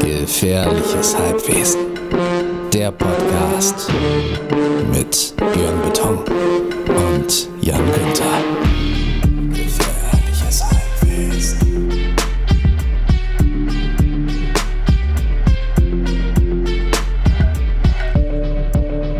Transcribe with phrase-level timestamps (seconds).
[0.00, 1.80] Gefährliches Halbwesen.
[2.72, 3.90] Der Podcast
[4.90, 6.18] mit Björn Beton
[6.88, 8.42] und Jan Günther.
[9.50, 12.04] Gefährliches Halbwesen.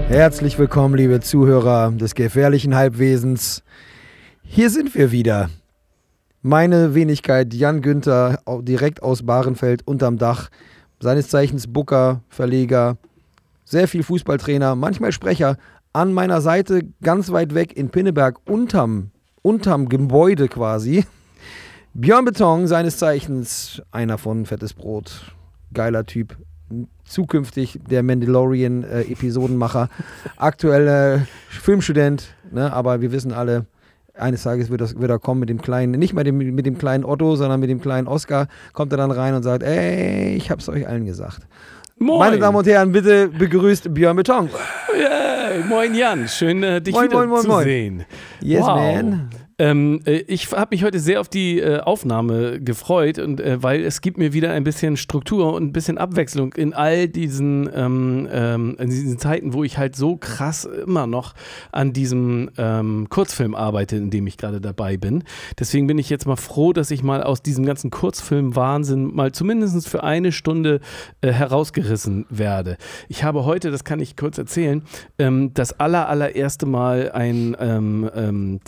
[0.09, 3.63] Herzlich willkommen, liebe Zuhörer des gefährlichen Halbwesens.
[4.43, 5.49] Hier sind wir wieder.
[6.47, 10.51] Meine Wenigkeit Jan Günther, direkt aus Bahrenfeld unterm Dach.
[11.01, 12.99] Seines Zeichens Booker, Verleger,
[13.65, 15.57] sehr viel Fußballtrainer, manchmal Sprecher.
[15.95, 19.11] An meiner Seite, ganz weit weg in Pinneberg, unterm,
[19.41, 21.07] unterm Gebäude quasi.
[21.95, 25.35] Björn Beton, seines Zeichens einer von Fettes Brot.
[25.73, 26.37] Geiler Typ.
[27.07, 29.89] Zukünftig der Mandalorian-Episodenmacher.
[30.39, 32.71] Äh, Filmstudent, ne?
[32.71, 33.65] aber wir wissen alle,
[34.17, 36.79] eines Tages wird, das, wird er kommen mit dem kleinen, nicht mal dem, mit dem
[36.79, 40.51] kleinen Otto, sondern mit dem kleinen Oscar, kommt er dann rein und sagt, ey, ich
[40.51, 41.41] hab's euch allen gesagt.
[41.97, 42.19] Moin.
[42.19, 44.51] Meine Damen und Herren, bitte begrüßt Björn Beton.
[44.97, 47.65] Yeah, moin Jan, schön äh, dich Moin, wieder moin, moin, zu moin.
[47.65, 48.05] sehen.
[48.41, 48.77] Yes, wow.
[48.77, 49.31] man.
[49.59, 53.85] Ähm, äh, ich habe mich heute sehr auf die äh, Aufnahme gefreut und äh, weil
[53.85, 58.29] es gibt mir wieder ein bisschen Struktur und ein bisschen Abwechslung in all diesen, ähm,
[58.33, 61.35] ähm, in diesen Zeiten, wo ich halt so krass immer noch
[61.71, 65.23] an diesem ähm, Kurzfilm arbeite, in dem ich gerade dabei bin.
[65.59, 69.89] Deswegen bin ich jetzt mal froh, dass ich mal aus diesem ganzen Kurzfilm-Wahnsinn mal zumindest
[69.89, 70.81] für eine Stunde
[71.21, 72.77] äh, herausgerissen werde.
[73.09, 74.83] Ich habe heute, das kann ich kurz erzählen,
[75.19, 78.61] ähm, das aller, allererste Mal ein ähm,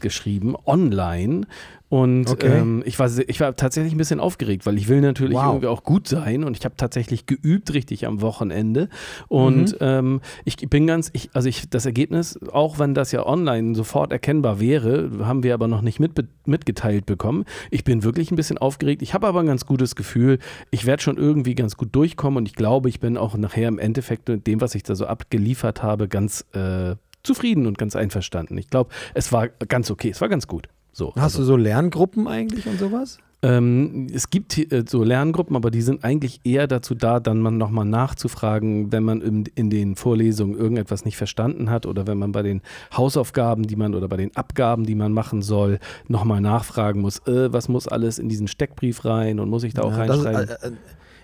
[0.00, 1.42] geschrieben, online.
[1.88, 2.60] Und Okay.
[2.60, 5.46] ähm, ich, war, ich war tatsächlich ein bisschen aufgeregt, weil ich will natürlich Wow.
[5.46, 8.88] irgendwie auch gut sein und ich habe tatsächlich geübt richtig am Wochenende.
[9.26, 9.76] Und Mhm.
[9.80, 14.12] ähm, ich bin ganz, ich, also ich, das Ergebnis, auch wenn das ja online sofort
[14.12, 16.12] erkennbar wäre, haben wir aber noch nicht mit,
[16.46, 17.44] mitgeteilt bekommen.
[17.72, 19.02] Ich bin wirklich ein bisschen aufgeregt.
[19.02, 20.38] Ich habe aber ein ganz gutes Gefühl.
[20.70, 23.80] Ich werde schon irgendwie ganz gut durchkommen und ich glaube, ich bin auch nachher im
[23.80, 28.56] Endeffekt mit dem, was ich da so abgeliefert habe, ganz äh, zufrieden und ganz einverstanden.
[28.58, 30.68] Ich glaube, es war ganz okay, es war ganz gut.
[30.92, 33.18] So, Hast du so Lerngruppen eigentlich und sowas?
[33.42, 37.56] ähm, es gibt äh, so Lerngruppen, aber die sind eigentlich eher dazu da, dann man
[37.56, 42.32] nochmal nachzufragen, wenn man in, in den Vorlesungen irgendetwas nicht verstanden hat oder wenn man
[42.32, 42.60] bei den
[42.94, 47.50] Hausaufgaben, die man oder bei den Abgaben, die man machen soll, nochmal nachfragen muss, äh,
[47.52, 50.48] was muss alles in diesen Steckbrief rein und muss ich da auch Ja, ist, reinschreiben?
[50.48, 50.70] äh, äh,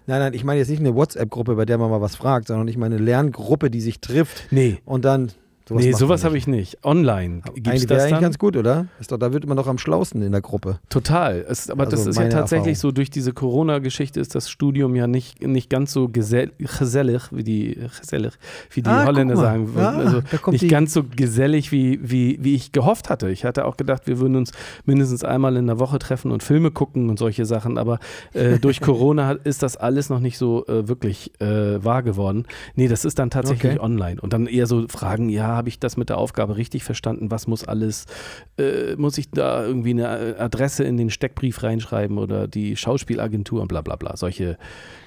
[0.07, 2.69] nein, nein, ich meine jetzt nicht eine WhatsApp-Gruppe, bei der man mal was fragt, sondern
[2.69, 5.33] ich meine eine Lerngruppe, die sich trifft nee, und dann.
[5.69, 6.79] Sowas nee, sowas habe ich nicht.
[6.85, 8.23] Online gibt es das eigentlich dann?
[8.23, 8.87] ganz gut, oder?
[9.01, 10.79] Ist doch, da wird man doch am schlausten in der Gruppe.
[10.91, 11.45] Total.
[11.49, 12.91] Es, aber Also das ist ja tatsächlich Erfahrung.
[12.91, 17.43] so, durch diese Corona-Geschichte ist das Studium ja nicht, nicht ganz so gesell, gesellig, wie
[17.43, 18.35] die, gesellig,
[18.71, 19.81] wie die Ah, Holländer sagen würden.
[19.83, 20.23] Ja, also
[20.53, 23.29] nicht die- ganz so gesellig, wie, wie, wie ich gehofft hatte.
[23.31, 24.53] Ich hatte auch gedacht, wir würden uns
[24.85, 27.77] mindestens einmal in der Woche treffen und Filme gucken und solche Sachen.
[27.77, 27.99] Aber
[28.35, 32.45] äh, durch Corona ist das alles noch nicht so äh, wirklich äh, wahr geworden.
[32.77, 33.81] Nee, das ist dann tatsächlich Okay.
[33.85, 34.21] online.
[34.21, 37.31] Und dann eher so Fragen, ja, habe ich das mit der Aufgabe richtig verstanden?
[37.31, 38.07] Was muss alles,
[38.59, 43.63] äh, muss ich da irgendwie eine äh, Adresse in den Steckbrief reinschreiben oder die Schauspielagentur
[43.63, 44.17] und bla bla bla.
[44.17, 44.59] Solche.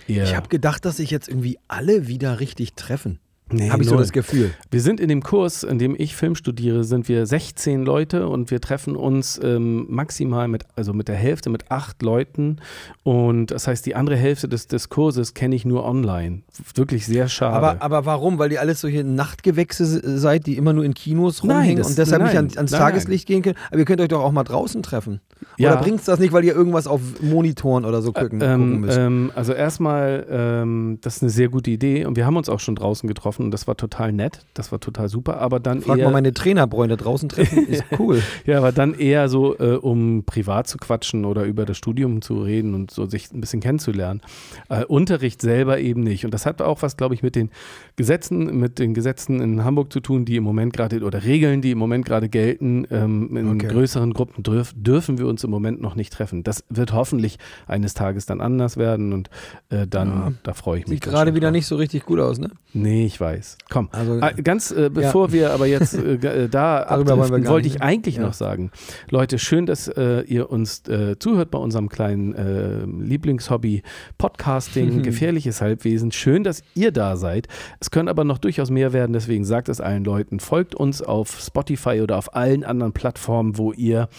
[0.08, 3.20] Ich habe gedacht, dass sich jetzt irgendwie alle wieder richtig treffen.
[3.52, 4.04] Nee, habe ich so null.
[4.04, 4.52] das Gefühl.
[4.72, 8.52] Wir sind in dem Kurs, in dem ich Film studiere, sind wir 16 Leute und
[8.52, 12.58] wir treffen uns ähm, maximal mit, also mit der Hälfte mit acht Leuten.
[13.04, 16.42] Und das heißt, die andere Hälfte des, des Kurses kenne ich nur online.
[16.76, 17.56] Wirklich sehr schade.
[17.56, 18.38] Aber, aber warum?
[18.40, 21.88] Weil ihr alles solche Nachtgewächse se- seid, die immer nur in Kinos Nein, rumhängen das-
[21.90, 23.56] und deshalb nicht nein, an, ans nein, Tageslicht gehen können?
[23.70, 25.22] Aber ihr könnt euch doch auch mal draußen treffen.
[25.58, 25.74] Ja.
[25.74, 28.98] Oder bringt's das nicht, weil ihr irgendwas auf Monitoren oder so gucken, gucken Ähm, müsst?
[28.98, 32.60] ähm, also erstmal, ähm, das ist eine sehr gute Idee und wir haben uns auch
[32.60, 35.98] schon draußen getroffen und das war total nett, das war total super, aber dann Frag
[35.98, 38.22] eher, mal meine Trainerbräune draußen treffen, ist cool.
[38.46, 42.42] ja, aber dann eher so, äh, um privat zu quatschen oder über das Studium zu
[42.42, 44.22] reden und so sich ein bisschen kennenzulernen.
[44.70, 47.50] Äh, Unterricht selber eben nicht und das hat auch was, glaube ich, mit den
[47.96, 51.72] Gesetzen, mit den Gesetzen in Hamburg zu tun, die im Moment gerade oder Regeln, die
[51.72, 52.86] im Moment gerade gelten.
[52.92, 53.68] Ähm, in Okay.
[53.68, 56.44] größeren Gruppen dürf, dürfen wir uns im Moment noch nicht treffen.
[56.44, 59.30] Das wird hoffentlich eines Tages dann anders werden und
[59.70, 60.32] äh, dann, Ja.
[60.44, 60.96] da freue ich mich.
[61.02, 61.54] Sieht gerade wieder drauf.
[61.54, 62.50] nicht so richtig gut aus, ne?
[62.74, 63.58] Nee, ich weiß.
[63.70, 63.90] Komm.
[63.92, 68.16] Also, Ah, Ganz äh, bevor wir aber jetzt äh, äh, da abdriften, wollte ich eigentlich
[68.18, 68.24] Ja.
[68.24, 68.72] noch sagen,
[69.10, 70.84] Leute, schön, dass äh, ihr uns
[71.20, 73.84] zuhört bei unserem kleinen Lieblingshobby
[74.18, 76.12] Podcasting, gefährliches Halbwesen.
[76.12, 77.48] Schön, dass ihr da seid.
[77.80, 80.40] Es können aber noch durchaus mehr werden, deswegen sagt es allen Leuten.
[80.40, 84.10] Folgt uns auf Spotify oder auf allen anderen Plattformen, wo ihr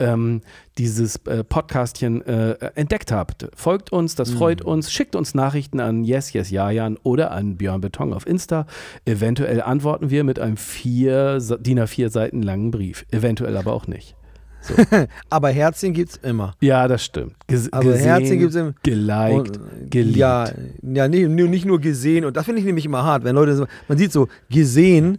[0.00, 0.40] ähm,
[0.78, 3.48] dieses äh, Podcastchen äh, entdeckt habt.
[3.54, 4.92] Folgt uns, das freut uns.
[4.92, 8.66] Schickt uns Nachrichten an Yes, Yes, Jajan oder an Björn Beton auf Insta.
[9.04, 13.04] Eventuell antworten wir mit einem vier, DIN A4 Seiten langen Brief.
[13.10, 14.16] Eventuell aber auch nicht.
[14.62, 14.74] So.
[15.30, 16.54] Aber Herzchen gibt's immer.
[16.60, 17.34] Ja, das stimmt.
[17.46, 18.74] Ges Also gesehen, Herzchen gibt's immer.
[18.82, 20.16] geliked, Und, geliebt.
[20.16, 20.50] Ja,
[20.82, 22.24] ja nee, nicht nur gesehen.
[22.24, 25.18] Und das finde ich nämlich immer hart, wenn Leute so, man sieht so gesehen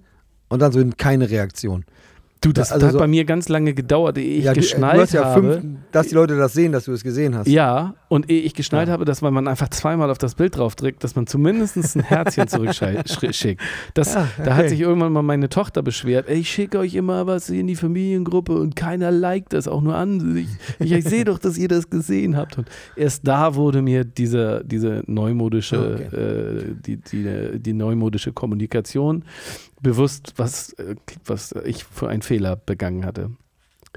[0.50, 1.86] und dann so keine Reaktion.
[2.42, 5.02] Du, das also hat so- bei mir ganz lange gedauert, ehe ich ja, geschnallt du
[5.04, 5.60] hast ja habe.
[5.62, 7.48] fünf, dass die Leute das sehen, dass du es gesehen hast.
[7.48, 8.94] Ja, und ehe ich geschnallt Ja.
[8.94, 13.62] habe, dass man einfach zweimal auf das Bild draufdrückt, dass man zumindest ein Herzchen zurückschickt.
[13.94, 14.70] Das, Ah, Da hat okay.
[14.70, 18.54] sich irgendwann mal meine Tochter beschwert, ey, ich schicke euch immer was in die Familiengruppe
[18.54, 20.36] und keiner liked das auch nur an.
[20.38, 20.48] Ich,
[20.80, 22.58] ich, ich sehe doch, dass ihr das gesehen habt.
[22.58, 29.24] Und erst da wurde mir diese, diese neumodische, Ah, äh, die, die, die neumodische Kommunikation
[29.81, 30.95] bewusst, was, äh,
[31.25, 33.31] was ich für einen Fehler begangen hatte.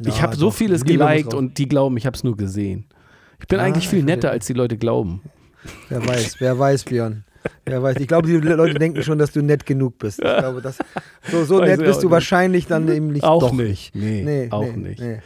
[0.01, 2.87] ich Ja, habe so vieles geliked und die glauben, ich habe es nur gesehen.
[3.41, 5.23] Ich bin Ah, eigentlich viel ich netter, als die Leute glauben.
[5.89, 7.25] Wer weiß, wer weiß, Björn.
[7.67, 7.99] Wer weiß.
[7.99, 10.19] Ich glaube, die Leute denken schon, dass du nett genug bist.
[10.19, 10.79] Ich glaube, das,
[11.31, 12.13] so, so nett ich bist du nicht.
[12.13, 13.25] wahrscheinlich dann eben nicht.
[13.25, 13.95] Auch doch nicht.
[13.95, 15.01] Nee, Nee, auch nee, nicht.
[15.01, 15.21] Nee.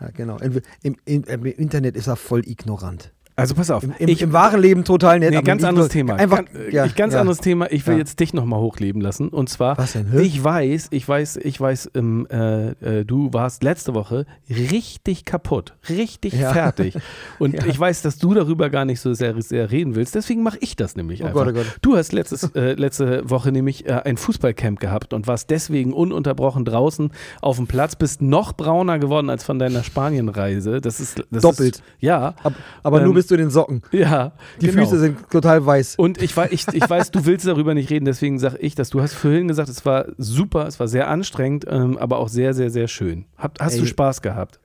[0.00, 0.36] Ja, genau.
[0.38, 3.12] Im, im, Im Internet ist er voll ignorant.
[3.36, 5.30] Also pass auf, Im, im, ich, Im wahren Leben total nett.
[5.30, 6.14] Nee, aber ganz anderes Thema.
[6.14, 7.20] Einfach, ganz, ja, ich, ganz ja.
[7.20, 7.66] anderes Thema.
[7.72, 7.98] Ich will Ja.
[7.98, 9.28] jetzt dich nochmal hochleben lassen.
[9.28, 10.08] Und zwar, Was denn?
[10.12, 10.20] Hä?
[10.22, 15.74] ich weiß, ich weiß, ich weiß, ähm, äh, äh, du warst letzte Woche richtig kaputt,
[15.88, 16.52] richtig Ja.
[16.52, 16.94] fertig.
[17.40, 17.66] Und Ja.
[17.66, 20.14] ich weiß, dass du darüber gar nicht so sehr, sehr reden willst.
[20.14, 21.44] Deswegen mache ich das nämlich Oh einfach.
[21.44, 21.66] Gott, oh Gott.
[21.82, 26.64] Du hast letztes, äh, letzte Woche nämlich äh, ein Fußballcamp gehabt und warst deswegen ununterbrochen
[26.64, 27.10] draußen
[27.40, 30.80] auf dem Platz, bist noch brauner geworden als von deiner Spanienreise.
[30.80, 31.76] Das ist das Doppelt.
[31.76, 32.52] Ist, ja, Ab,
[32.84, 33.82] aber Ähm, nur bis zu den Socken.
[33.92, 34.32] ja.
[34.60, 34.82] Die genau.
[34.82, 35.96] Füße sind total weiß.
[35.96, 38.90] Und ich, ich, ich weiß, du willst darüber nicht reden, deswegen sage ich das.
[38.90, 42.54] Du hast vorhin gesagt, es war super, es war sehr anstrengend, ähm, aber auch sehr,
[42.54, 43.26] sehr, sehr schön.
[43.36, 43.86] Hab, hast du Ey.
[43.86, 44.60] Spaß gehabt?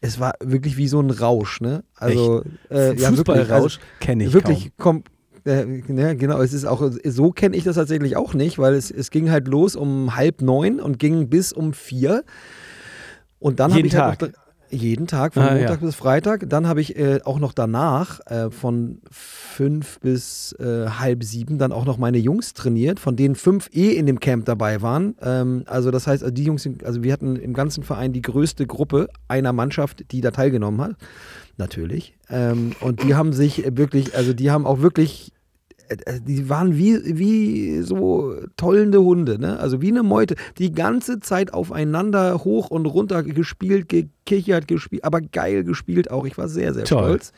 [0.00, 1.82] Es war wirklich wie so ein Rausch, ne?
[1.96, 3.08] Also, äh, ja.
[3.08, 5.04] Fußballrausch Also, kenne ich wirklich komm,
[5.46, 8.90] äh, ja, genau, es ist auch, so kenne ich das tatsächlich auch nicht, weil es,
[8.90, 12.24] es ging halt los um halb neun und ging bis um vier.
[13.38, 14.32] Und dann habe Jeden ich halt Tag?
[14.32, 14.43] noch,
[14.74, 15.86] jeden Tag, von Ah, Montag ja.
[15.86, 16.48] bis Freitag.
[16.48, 21.72] Dann habe ich äh, auch noch danach äh, von fünf bis äh, halb sieben dann
[21.72, 25.14] auch noch meine Jungs trainiert, von denen fünf eh in dem Camp dabei waren.
[25.22, 28.22] Ähm, also das heißt, also die Jungs, sind, also wir hatten im ganzen Verein die
[28.22, 30.96] größte Gruppe einer Mannschaft, die da teilgenommen hat.
[31.56, 32.14] Natürlich.
[32.30, 35.33] Ähm, und die haben sich wirklich, also die haben auch wirklich
[36.22, 39.58] die waren wie, wie so tollende Hunde, ne?
[39.58, 40.34] Also wie eine Meute.
[40.58, 46.24] Die ganze Zeit aufeinander hoch und runter gespielt, gekichert, gespielt, aber geil gespielt auch.
[46.26, 47.04] Ich war sehr, sehr Toll.
[47.04, 47.32] stolz.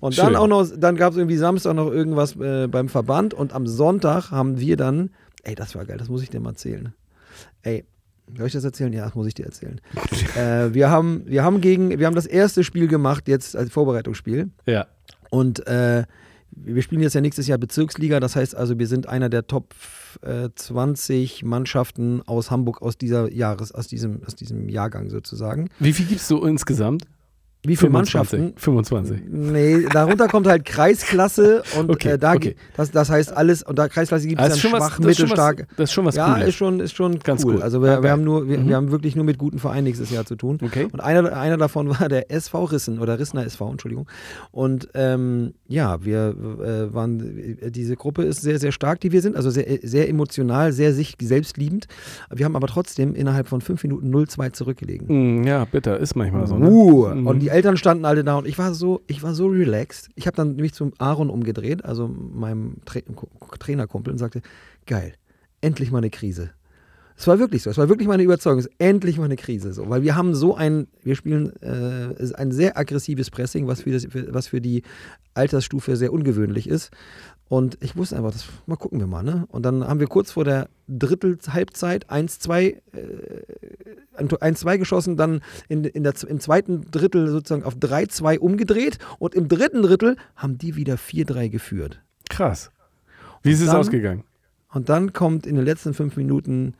[0.00, 0.24] Und Schön.
[0.24, 3.68] dann auch noch, dann gab es irgendwie Samstag noch irgendwas äh, beim Verband und am
[3.68, 5.10] Sonntag haben wir dann,
[5.44, 6.92] ey, das war geil, das muss ich dir mal erzählen.
[7.62, 7.84] Ey,
[8.36, 8.92] soll ich das erzählen?
[8.92, 9.80] Ja, das muss ich dir erzählen.
[10.36, 14.50] äh, wir haben, wir haben gegen, wir haben das erste Spiel gemacht, jetzt als Vorbereitungsspiel.
[14.66, 14.86] Ja.
[15.30, 16.04] Und äh,
[16.54, 19.74] wir spielen jetzt ja nächstes Jahr Bezirksliga, das heißt also, wir sind einer der Top
[20.22, 25.68] äh, 20 Mannschaften aus Hamburg aus dieser Jahres, aus diesem, aus diesem Jahrgang sozusagen.
[25.78, 27.06] Wie viel gibst du insgesamt?
[27.64, 28.40] Wie viele 25.
[28.40, 28.52] Mannschaften?
[28.60, 29.20] 25.
[29.30, 32.56] Nee, darunter kommt halt Kreisklasse und Okay, äh, da okay.
[32.76, 35.06] das, das heißt alles, und da Kreisklasse gibt es Also dann schon was, schwach, das,
[35.12, 35.68] ist schon was, mittelstark.
[35.76, 36.48] das ist schon was Ja, Cooles.
[36.48, 37.54] ist schon, ist schon Ganz cool.
[37.56, 37.62] cool.
[37.62, 38.10] Also wir, Ja, wir, geil.
[38.10, 38.68] haben nur, wir, Mhm.
[38.68, 40.58] wir haben wirklich nur mit guten Vereinen nächstes Jahr zu tun.
[40.60, 40.88] Okay.
[40.92, 44.08] Und einer, einer davon war der SV Rissen oder Rissner SV, Entschuldigung.
[44.50, 49.36] Und ähm, ja, wir äh, waren, diese Gruppe ist sehr, sehr stark, die wir sind,
[49.36, 51.86] also sehr, sehr emotional, sehr sich selbstliebend.
[52.34, 55.42] Wir haben aber trotzdem innerhalb von fünf Minuten 0-2 zurückgelegen.
[55.42, 56.56] Mm, ja, bitter, ist manchmal so.
[56.58, 56.68] Ne?
[56.68, 57.26] Uh, Mhm.
[57.26, 60.10] Und die Eltern standen alle da und ich war so, ich war so relaxed.
[60.14, 63.00] Ich habe dann mich zum Aaron umgedreht, also meinem Tra
[63.58, 64.42] Trainerkumpel, und sagte,
[64.86, 65.14] geil,
[65.60, 66.50] endlich mal eine Krise.
[67.16, 69.72] Es war wirklich so, es war wirklich meine Überzeugung, es ist endlich mal eine Krise.
[69.72, 69.88] So.
[69.88, 74.06] Weil wir haben so ein, wir spielen äh, ein sehr aggressives Pressing, was für, das,
[74.28, 74.82] was für die
[75.34, 76.90] Altersstufe sehr ungewöhnlich ist.
[77.48, 79.22] Und ich wusste einfach, das, mal gucken wir mal.
[79.22, 79.44] Ne?
[79.48, 82.80] Und dann haben wir kurz vor der Drittel-Halbzeit 1-2 äh,
[84.16, 89.48] 1-2 geschossen, dann in, in der, im zweiten Drittel sozusagen auf 3-2 umgedreht und im
[89.48, 92.00] dritten Drittel haben die wieder 4-3 geführt.
[92.28, 92.70] Krass.
[93.42, 94.24] Wie ist es ausgegangen?
[94.72, 96.74] Und dann kommt in den letzten fünf Minuten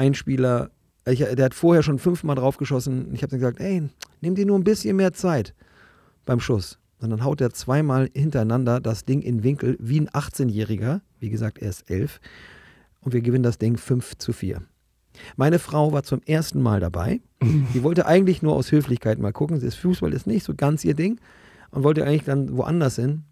[0.00, 0.70] ein Spieler,
[1.06, 3.12] ich, der hat vorher schon fünfmal draufgeschossen.
[3.12, 3.82] Ich habe dann gesagt, ey,
[4.22, 5.54] nimm dir nur ein bisschen mehr Zeit
[6.24, 6.78] beim Schuss.
[7.00, 11.02] Und dann haut er zweimal hintereinander das Ding in Winkel wie ein 18-Jähriger.
[11.18, 12.18] Wie gesagt, er ist elf.
[13.00, 14.62] Und wir gewinnen das Ding 5 zu 4.
[15.36, 17.20] Meine Frau war zum ersten Mal dabei.
[17.42, 19.60] Die wollte eigentlich nur aus Höflichkeit mal gucken.
[19.60, 21.20] Das Fußball ist nicht so ganz ihr Ding.
[21.70, 23.24] Und wollte eigentlich dann woanders hin.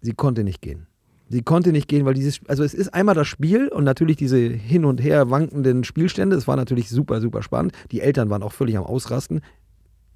[0.00, 0.87] Sie konnte nicht gehen.
[1.30, 4.38] Sie konnte nicht gehen, weil dieses, also es ist einmal das Spiel und natürlich diese
[4.38, 6.36] hin und her wankenden Spielstände.
[6.36, 7.72] Es war natürlich super, super spannend.
[7.90, 9.42] Die Eltern waren auch völlig am Ausrasten.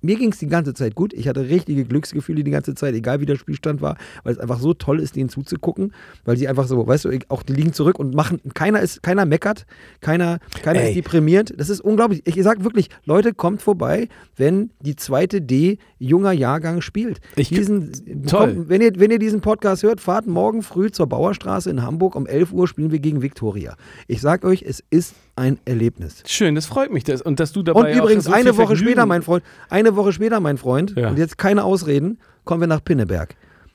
[0.02, 1.12] Mir ging es die ganze Zeit gut.
[1.14, 4.58] Ich hatte richtige Glücksgefühle die ganze Zeit, egal wie der Spielstand war, weil es einfach
[4.60, 5.92] so toll ist, denen zuzugucken,
[6.24, 9.24] weil sie einfach so, weißt du, auch die liegen zurück und machen, keiner ist, keiner
[9.24, 9.64] meckert,
[10.00, 10.88] keiner, keiner Ey.
[10.90, 11.54] ist deprimiert.
[11.58, 12.22] Das ist unglaublich.
[12.26, 17.20] Ich sag wirklich, Leute, kommt vorbei, wenn die zweite D junger Jahrgang spielt.
[17.36, 17.92] Ich- diesen,
[18.26, 18.54] Toll.
[18.54, 22.16] Kommt, wenn, ihr, wenn ihr diesen Podcast hört, fahrt morgen früh zur Bauerstraße in Hamburg.
[22.16, 23.76] Um 11 Uhr spielen wir gegen Viktoria.
[24.08, 26.22] Ich sag euch, es ist ein Erlebnis.
[26.26, 27.04] Schön, das freut mich.
[27.04, 29.96] Das, und dass du dabei Und übrigens, so eine Woche Vergnügen- später, mein Freund, eine
[29.96, 31.08] Woche später, mein Freund, Ja.
[31.08, 33.34] und jetzt keine Ausreden, kommen wir nach Pinneberg.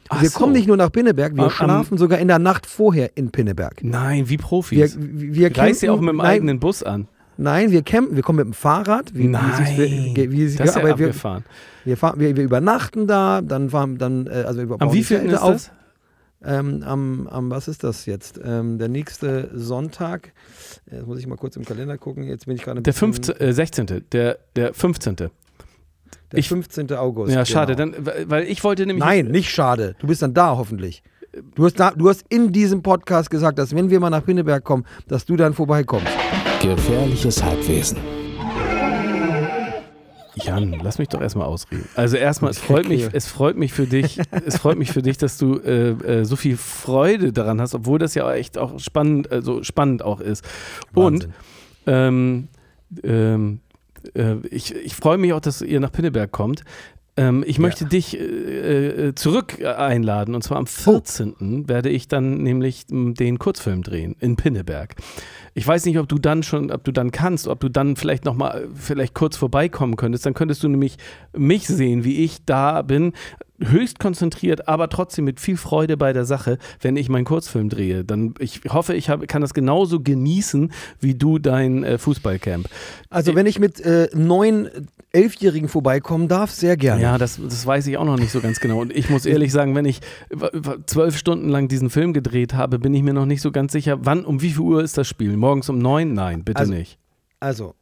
[0.10, 0.40] Ach wir so.
[0.40, 3.84] kommen nicht nur nach Pinneberg, wir am- schlafen sogar in der Nacht vorher in Pinneberg.
[3.84, 4.98] Nein, wie Wir, Profis.
[5.00, 7.08] wir Reist ihr auch mit dem nein, eigenen Bus an?
[7.40, 9.14] Nein, wir campen, wir kommen mit dem Fahrrad.
[9.14, 9.42] Wie, Nein,
[9.76, 11.44] wie wie, das ist ja aber wir, wir, fahren,
[11.86, 11.98] wir,
[12.36, 15.52] wir übernachten da, dann fahren, dann, äh, also wir Am wievielten ist auf.
[15.54, 15.72] das?
[16.44, 18.40] Ähm, am, am, was ist das jetzt?
[18.44, 20.34] Ähm, der nächste Sonntag.
[20.92, 22.24] Jetzt muss ich mal kurz im Kalender gucken.
[22.24, 25.16] Jetzt bin ich gerade Der bisschen- 15., äh, 16., der, der 15.
[25.16, 25.32] Der
[26.34, 26.92] ich- 15.
[26.94, 27.34] August.
[27.34, 27.96] Ja, schade, genau.
[27.96, 29.04] dann, weil- weil ich wollte nämlich.
[29.04, 29.96] Nein, nicht schade.
[30.00, 31.02] Du bist dann da hoffentlich.
[31.56, 34.64] Du hast, da, du hast in diesem Podcast gesagt, dass wenn wir mal nach Pinneberg
[34.64, 36.08] kommen, dass du dann vorbeikommst.
[36.62, 37.98] Gefährliches Halbwesen.
[40.44, 41.88] Jan, lass mich doch erstmal ausreden.
[41.96, 45.18] Also erstmal, es freut mich, es freut mich für dich, es freut mich für dich,
[45.18, 49.32] dass du äh, äh, so viel Freude daran hast, obwohl das ja echt auch spannend,
[49.32, 50.46] also spannend auch ist.
[50.94, 51.30] Und
[51.86, 52.48] Wahnsinn.
[52.48, 52.48] ähm,
[53.04, 53.60] ähm,
[54.16, 56.64] äh, ich, ich freue mich auch, dass ihr nach Pinneberg kommt.
[57.18, 61.68] Ähm, ich möchte dich äh, äh, zurück einladen und zwar am 14.
[61.68, 64.96] werde ich dann nämlich den Kurzfilm drehen in Pinneberg.
[65.56, 68.26] Ich weiß nicht, ob du dann schon, ob du dann kannst, ob du dann vielleicht
[68.26, 70.28] noch mal vielleicht kurz vorbeikommen könntest.
[70.28, 70.98] Dann könntest du nämlich
[71.36, 73.14] mich sehen, wie ich da bin,
[73.60, 78.04] höchst konzentriert, aber trotzdem mit viel Freude bei der Sache, wenn ich meinen Kurzfilm drehe.
[78.04, 82.70] Dann ich hoffe, ich hab, kann das genauso genießen wie du dein äh, Fußballcamp.
[83.10, 84.70] Also wenn ich mit äh, neun,
[85.12, 87.02] elfjährigen vorbeikommen darf, sehr gerne.
[87.02, 88.80] Ja, das, das weiß ich auch noch nicht so ganz genau.
[88.82, 90.02] Und ich muss ehrlich sagen, wenn ich
[90.86, 94.00] zwölf Stunden lang diesen Film gedreht habe, bin ich mir noch nicht so ganz sicher,
[94.02, 95.36] wann, um wie viel Uhr ist das Spiel?
[95.38, 96.14] Morgens um neun?
[96.14, 97.00] Nein, bitte Also, nicht.
[97.40, 97.76] Also,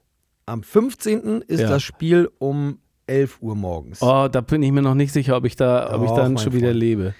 [0.45, 1.41] am 15.
[1.47, 1.69] ist Ja.
[1.69, 2.77] das Spiel um
[3.07, 4.01] 11 Uhr morgens.
[4.01, 6.37] Oh, da bin ich mir noch nicht sicher, ob ich da, ob ich Doch, dann
[6.37, 6.79] schon wieder Freund.
[6.79, 7.13] lebe.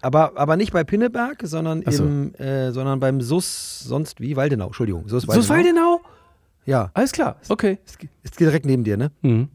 [0.00, 2.04] Aber, aber nicht bei Pinneberg, sondern, so.
[2.04, 4.36] im, äh, sondern beim SUS, sonst wie?
[4.36, 5.08] Waldenau, Entschuldigung.
[5.08, 6.00] SUS So ist Waldenau?
[6.64, 7.78] Ja, Alles klar, okay.
[7.84, 9.10] ist, ist direkt neben dir, ne?
[9.22, 9.48] Mhm.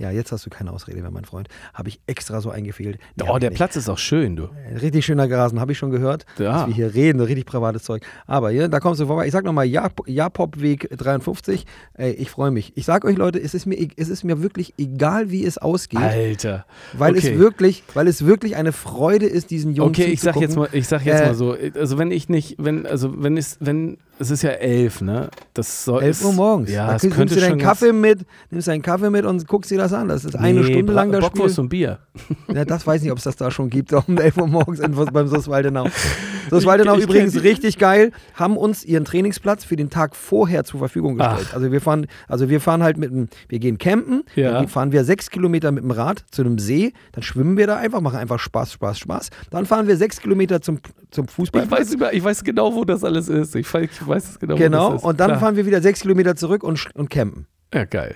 [0.00, 1.48] Ja, jetzt hast du keine Ausrede mehr, mein Freund.
[1.74, 3.00] Habe ich extra so eingefehlt.
[3.16, 3.56] Nee, Oh, der nicht.
[3.56, 4.48] Platz ist auch schön, du.
[4.80, 6.52] Richtig schöner Grasen, habe ich schon gehört, Ja.
[6.52, 8.04] dass wir hier reden, richtig privates Zeug.
[8.24, 9.26] Aber hier, da kommst du vorbei.
[9.26, 11.66] Ich sag nochmal, Japop-Weg 53.
[11.94, 12.76] Ey, ich freue mich.
[12.76, 15.58] Ich sag euch, Leute, es ist, mir, e- es ist mir wirklich egal, wie es
[15.58, 16.64] ausgeht, Alter.
[16.92, 17.32] weil, okay.
[17.32, 20.68] es wirklich, weil es wirklich eine Freude ist, diesen Jungen Okay, ich sag jetzt mal,
[20.70, 23.98] ich sag jetzt Äh, mal so, also wenn ich nicht, wenn, also wenn es, wenn,
[24.18, 25.28] es ist ja elf, ne?
[25.54, 26.70] Das soll 11 Uhr morgens.
[26.70, 28.20] Ja, da nimmst könnte du deinen Kaffee mit,
[28.50, 30.08] nimmst deinen Kaffee mit und guckst dir das an.
[30.08, 31.30] Das ist eine Nee, Stunde lang das Spiel.
[31.30, 31.98] Bockwurst und Bier.
[32.52, 34.80] Ja, das weiß ich nicht, ob es das da schon gibt, um 11 Uhr morgens
[34.80, 35.86] in, beim SUS Waldenau.
[36.50, 40.16] SUS Waldenau Ich- ich übrigens kenn- richtig geil, haben uns ihren Trainingsplatz für den Tag
[40.16, 41.46] vorher zur Verfügung gestellt.
[41.50, 41.54] Ach.
[41.54, 44.52] Also wir fahren, also wir fahren halt mit dem, wir gehen campen, Ja.
[44.52, 47.76] dann fahren wir sechs Kilometer mit dem Rad zu einem See, dann schwimmen wir da
[47.76, 49.30] einfach, machen einfach Spaß, Spaß, Spaß.
[49.50, 51.64] Dann fahren wir sechs Kilometer zum, zum Fußball.
[51.64, 53.54] Ich weiß, über, ich weiß genau, wo das alles ist.
[53.56, 55.06] Ich, weiß- ich weiß es genau, wo Genau, das ist.
[55.06, 55.40] und dann Klar.
[55.40, 57.46] fahren wir wieder sechs Kilometer zurück und, und campen.
[57.72, 58.14] Ja, geil.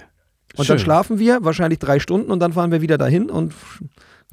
[0.57, 0.77] Und Schön.
[0.77, 3.55] dann schlafen wir wahrscheinlich drei Stunden und dann fahren wir wieder dahin und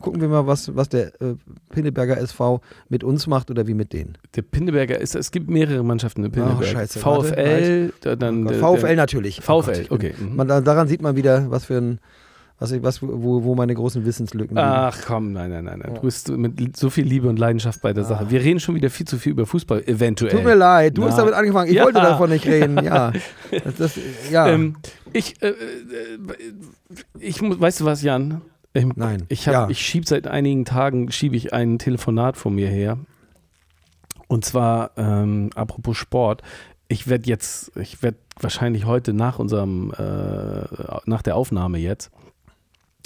[0.01, 1.35] gucken wir mal, was, was der äh,
[1.71, 4.17] Pinneberger SV mit uns macht oder wie mit denen.
[4.35, 6.65] Der Pinneberger ist, es gibt mehrere Mannschaften in Pinneberg.
[6.65, 9.39] scheiße, VfL, da- dann Oh der- Gott, VfL der, natürlich.
[9.47, 10.13] Oh VfL, Gott, ich bin- okay.
[10.19, 10.35] mhm.
[10.35, 11.99] Man, da- daran sieht man wieder, was für ein,
[12.59, 14.67] was, ich, was wo, wo meine großen Wissenslücken liegen.
[14.67, 15.95] Ach komm, nein, nein, nein, nein.
[15.95, 18.29] Du bist mit so viel Liebe und Leidenschaft bei der Sache.
[18.29, 20.31] Wir reden schon wieder viel zu viel über Fußball, eventuell.
[20.33, 20.35] Ah.
[20.35, 21.07] Tut mir leid, du Na.
[21.07, 21.69] hast damit angefangen.
[21.69, 21.85] Ich Ja.
[21.85, 22.83] wollte davon nicht reden.
[22.83, 23.13] Ja,
[23.63, 23.99] das, das,
[24.29, 24.47] ja.
[24.49, 24.75] Ähm,
[25.13, 25.55] ich, äh, äh,
[27.19, 28.41] ich weißt du was, Jan?
[28.73, 29.23] Ich, Nein.
[29.29, 29.69] Ich, hab, Ja.
[29.69, 32.97] ich schiebe seit einigen Tagen schiebe ich ein Telefonat von mir her.
[34.27, 36.43] Und zwar, ähm, apropos Sport,
[36.87, 40.65] ich werde jetzt, ich werde wahrscheinlich heute nach unserem, äh,
[41.05, 42.11] nach der Aufnahme jetzt,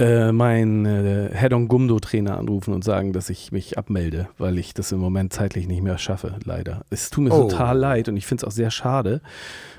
[0.00, 4.90] äh, meinen äh, Head-on Gumdo-Trainer anrufen und sagen, dass ich mich abmelde, weil ich das
[4.92, 6.84] im Moment zeitlich nicht mehr schaffe, leider.
[6.90, 7.48] Es tut mir Oh.
[7.48, 9.20] total leid und ich finde es auch sehr schade.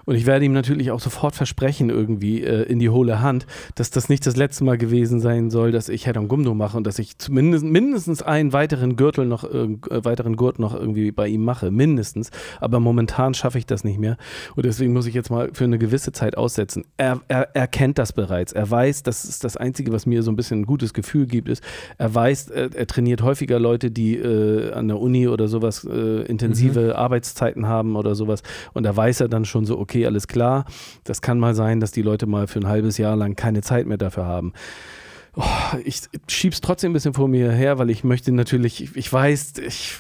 [0.06, 3.92] Und ich werde ihm natürlich auch sofort versprechen, irgendwie äh, in die hohle Hand, dass
[3.92, 6.98] das nicht das letzte Mal gewesen sein soll, dass ich Head-on Gumdo mache und dass
[6.98, 11.70] ich zumindest mindestens einen weiteren Gürtel noch, äh, weiteren Gurt noch irgendwie bei ihm mache.
[11.72, 12.32] Mindestens.
[12.60, 14.18] Aber momentan schaffe ich das nicht mehr.
[14.56, 16.84] Und deswegen muss ich jetzt mal für eine gewisse Zeit aussetzen.
[16.98, 18.54] Er, er, er kennt das bereits.
[18.54, 21.50] Er weiß, das ist das Einzige, was mir so ein bisschen ein gutes Gefühl gibt,
[21.50, 21.64] ist,
[21.98, 26.22] er weiß, er, er trainiert häufiger Leute, die äh, an der Uni oder sowas äh,
[26.24, 26.92] intensive Mhm.
[26.92, 28.44] Arbeitszeiten haben oder sowas.
[28.74, 30.66] Und da weiß er dann schon so, okay, alles klar.
[31.04, 33.88] Das kann mal sein, dass die Leute mal für ein halbes Jahr lang keine Zeit
[33.88, 34.54] mehr dafür haben.
[35.36, 35.44] Oh,
[35.86, 39.54] ich schieb's trotzdem ein bisschen vor mir her, weil ich möchte natürlich, ich, ich weiß,
[39.66, 39.98] ich,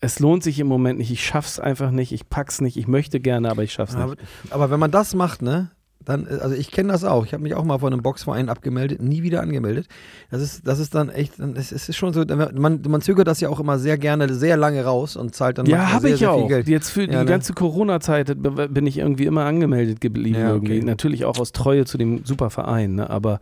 [0.00, 3.20] es lohnt sich im Moment nicht, ich schaff's einfach nicht, ich pack's nicht, ich möchte
[3.20, 4.22] gerne, aber ich schaff's Aber, nicht.
[4.50, 5.70] aber wenn man das macht, ne,
[6.04, 7.24] dann, äh, also ich kenne das auch.
[7.26, 9.86] Ich habe mich auch mal von einem Boxverein abgemeldet, nie wieder angemeldet.
[10.30, 13.48] Das ist, das ist dann echt, es ist schon so, man, man zögert das ja
[13.48, 16.48] auch immer sehr gerne, sehr lange raus und zahlt dann Ja, habe ich sehr auch.
[16.48, 16.68] Geld.
[16.68, 17.24] Jetzt für Ja, die ne?
[17.26, 20.38] ganze Corona-Zeit b- bin ich irgendwie immer angemeldet geblieben.
[20.38, 20.80] Ja, okay.
[20.82, 23.10] Natürlich auch aus Treue zu dem super Verein, ne?
[23.10, 23.40] aber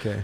[0.00, 0.16] Okay.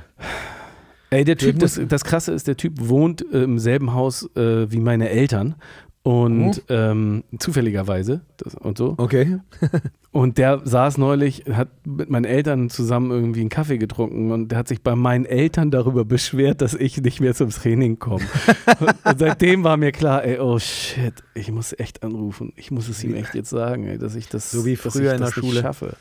[1.10, 4.70] Ey, der Typ, das, das Krasse ist, der Typ wohnt äh, im selben Haus äh,
[4.72, 5.56] wie meine Eltern
[6.02, 6.52] und Mhm.
[6.68, 8.94] ähm, zufälligerweise das, und so.
[8.98, 9.38] Okay.
[10.14, 14.58] Und der saß neulich, hat mit meinen Eltern zusammen irgendwie einen Kaffee getrunken und der
[14.58, 18.22] hat sich bei meinen Eltern darüber beschwert, dass ich nicht mehr zum Training komme.
[19.04, 22.52] und seitdem war mir klar, ey, oh shit, ich muss echt anrufen.
[22.56, 25.14] Ich muss es ihm echt jetzt sagen, ey, dass ich das, So wie dass früher
[25.14, 25.60] ich in der Schule.
[25.62, 25.96] schaffe.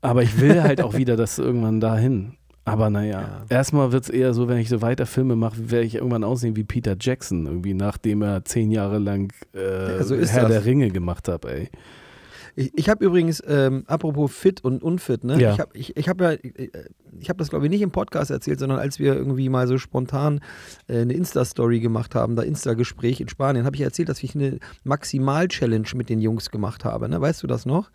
[0.00, 2.36] Aber ich will halt auch wieder das irgendwann dahin.
[2.64, 3.44] Aber naja, Ja.
[3.48, 6.54] erstmal wird es eher so, wenn ich so weiter Filme mache, werde ich irgendwann aussehen
[6.56, 10.48] wie Peter Jackson, irgendwie, nachdem er zehn Jahre lang äh, Ja, so Herr das.
[10.50, 11.70] der Ringe gemacht hat, ey.
[12.54, 15.40] Ich, ich habe übrigens, ähm, apropos fit und unfit, ne?
[15.40, 15.54] Ja.
[15.54, 18.58] Ich habe ich, ich hab ja, ich habe das glaube ich nicht im Podcast erzählt,
[18.60, 20.40] sondern als wir irgendwie mal so spontan
[20.86, 24.58] äh, eine Insta-Story gemacht haben, da Insta-Gespräch in Spanien, habe ich erzählt, dass ich eine
[24.84, 27.08] Maximal-Challenge mit den Jungs gemacht habe.
[27.08, 27.20] Ne?
[27.20, 27.90] Weißt du das noch?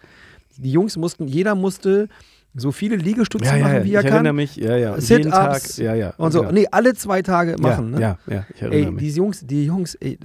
[0.57, 2.09] Die Jungs mussten, jeder musste
[2.55, 4.35] so viele Liegestütze machen, wie ich er erinnere kann.
[4.35, 4.93] mich, ja, ja.
[4.93, 6.13] Und jeden Tag, Sit-ups ja, ja.
[6.17, 6.51] Und so, ja.
[6.51, 7.93] nee, alle zwei Tage machen.
[7.93, 8.01] ja, ne?
[8.01, 9.03] ja, ja, ich erinnere Ey, mich.
[9.03, 10.17] die Jungs, die Jungs, ey,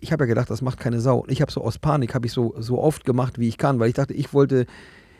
[0.00, 1.24] ich habe ja gedacht, das macht keine Sau.
[1.28, 3.88] Ich habe so aus Panik, habe ich so, so oft gemacht, wie ich kann, weil
[3.88, 4.66] ich dachte, ich wollte,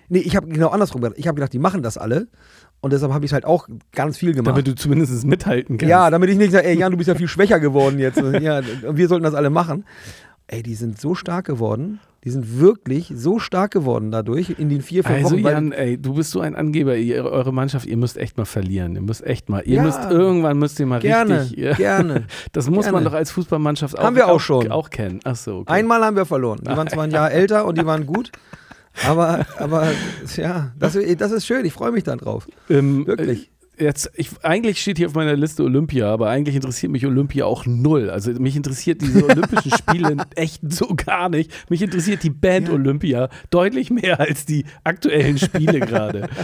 [0.08, 1.18] nee, ich habe genau andersrum gedacht.
[1.18, 2.28] Ich habe gedacht, die machen das alle
[2.80, 4.52] und deshalb habe ich halt auch ganz viel gemacht.
[4.52, 5.90] Damit du zumindest mithalten kannst.
[5.90, 8.18] ja, damit ich nicht sage, ey Jan, du bist ja viel schwächer geworden jetzt.
[8.40, 9.84] ja, wir sollten das alle machen.
[10.48, 12.00] Ey, die sind so stark geworden.
[12.24, 15.44] Die sind wirklich so stark geworden dadurch in den vier, fünf Also Wochen.
[15.44, 16.96] Jan, ey, du bist so ein Angeber.
[16.96, 18.96] Ihr, eure Mannschaft, ihr müsst echt mal verlieren.
[18.96, 19.62] Ihr müsst echt mal.
[19.64, 19.82] Ihr Ja.
[19.84, 21.58] müsst irgendwann müsst ihr mal gerne, richtig.
[21.58, 22.26] Ja, gerne.
[22.52, 23.04] das muss man Gerne.
[23.10, 24.72] doch als Fußballmannschaft auch, Haben wir auch schon.
[24.72, 25.20] auch kennen.
[25.24, 25.58] Ach so.
[25.58, 25.72] Okay.
[25.72, 26.58] Einmal haben wir verloren.
[26.62, 28.32] Die waren zwar ein Jahr älter und die waren gut.
[29.06, 29.86] Aber, aber
[30.36, 31.64] ja, das, das ist schön.
[31.66, 32.48] Ich freue mich dann drauf.
[32.68, 33.52] Ähm, Wirklich.
[33.80, 37.64] Jetzt, ich, eigentlich steht hier auf meiner Liste Olympia, aber eigentlich interessiert mich Olympia auch
[37.66, 38.10] null.
[38.10, 41.52] Also mich interessiert diese Olympischen Spiele echt so gar nicht.
[41.70, 42.74] Mich interessiert die Band Ja.
[42.74, 46.28] Olympia deutlich mehr als die aktuellen Spiele gerade.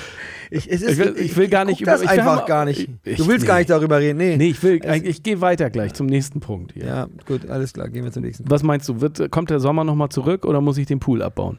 [0.50, 2.88] Ich, Ich will- ich will gar nicht guck das über- ich einfach hab- gar nicht.
[3.02, 3.46] ich- du willst nee.
[3.48, 4.18] gar nicht darüber reden.
[4.18, 4.36] Nee.
[4.36, 6.84] Nee, ich will, Es- ich gehe weiter gleich zum nächsten Punkt hier.
[6.84, 7.88] Ja, gut, alles klar.
[7.88, 8.48] Gehen wir zum nächsten.
[8.48, 11.58] Was meinst du, wird, kommt der Sommer nochmal zurück oder muss ich den Pool abbauen?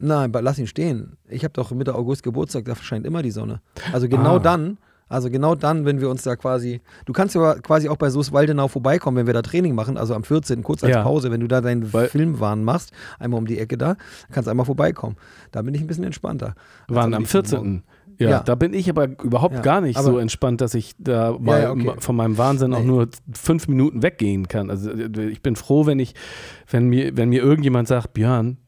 [0.00, 1.16] Nein, lass ihn stehen.
[1.28, 3.60] Ich habe doch Mitte August Geburtstag, da scheint immer die Sonne.
[3.92, 4.38] Also genau Ah.
[4.38, 8.10] dann, also genau dann, wenn wir uns da quasi, du kannst ja quasi auch bei
[8.10, 10.62] Soos Waldenau vorbeikommen, wenn wir da Training machen, also am 14.
[10.62, 11.02] kurz als Ja.
[11.02, 13.96] Pause, wenn du da deinen Weil- Filmwahn machst, einmal um die Ecke da,
[14.30, 15.16] kannst du einmal vorbeikommen.
[15.50, 16.54] Da bin ich ein bisschen entspannter.
[16.88, 17.56] als Waren am nächsten 14.
[17.58, 17.82] Morgen.
[18.18, 18.42] Ja, Ja.
[18.42, 21.70] da bin ich aber überhaupt Ja, gar nicht so entspannt, dass ich da mal ja,
[21.70, 21.92] okay.
[22.00, 22.86] von meinem Wahnsinn auch Nee.
[22.86, 24.70] nur fünf Minuten weggehen kann.
[24.70, 26.14] Also äh, ich bin froh, wenn ich,
[26.68, 28.58] wenn mir, wenn mir irgendjemand sagt, Björn,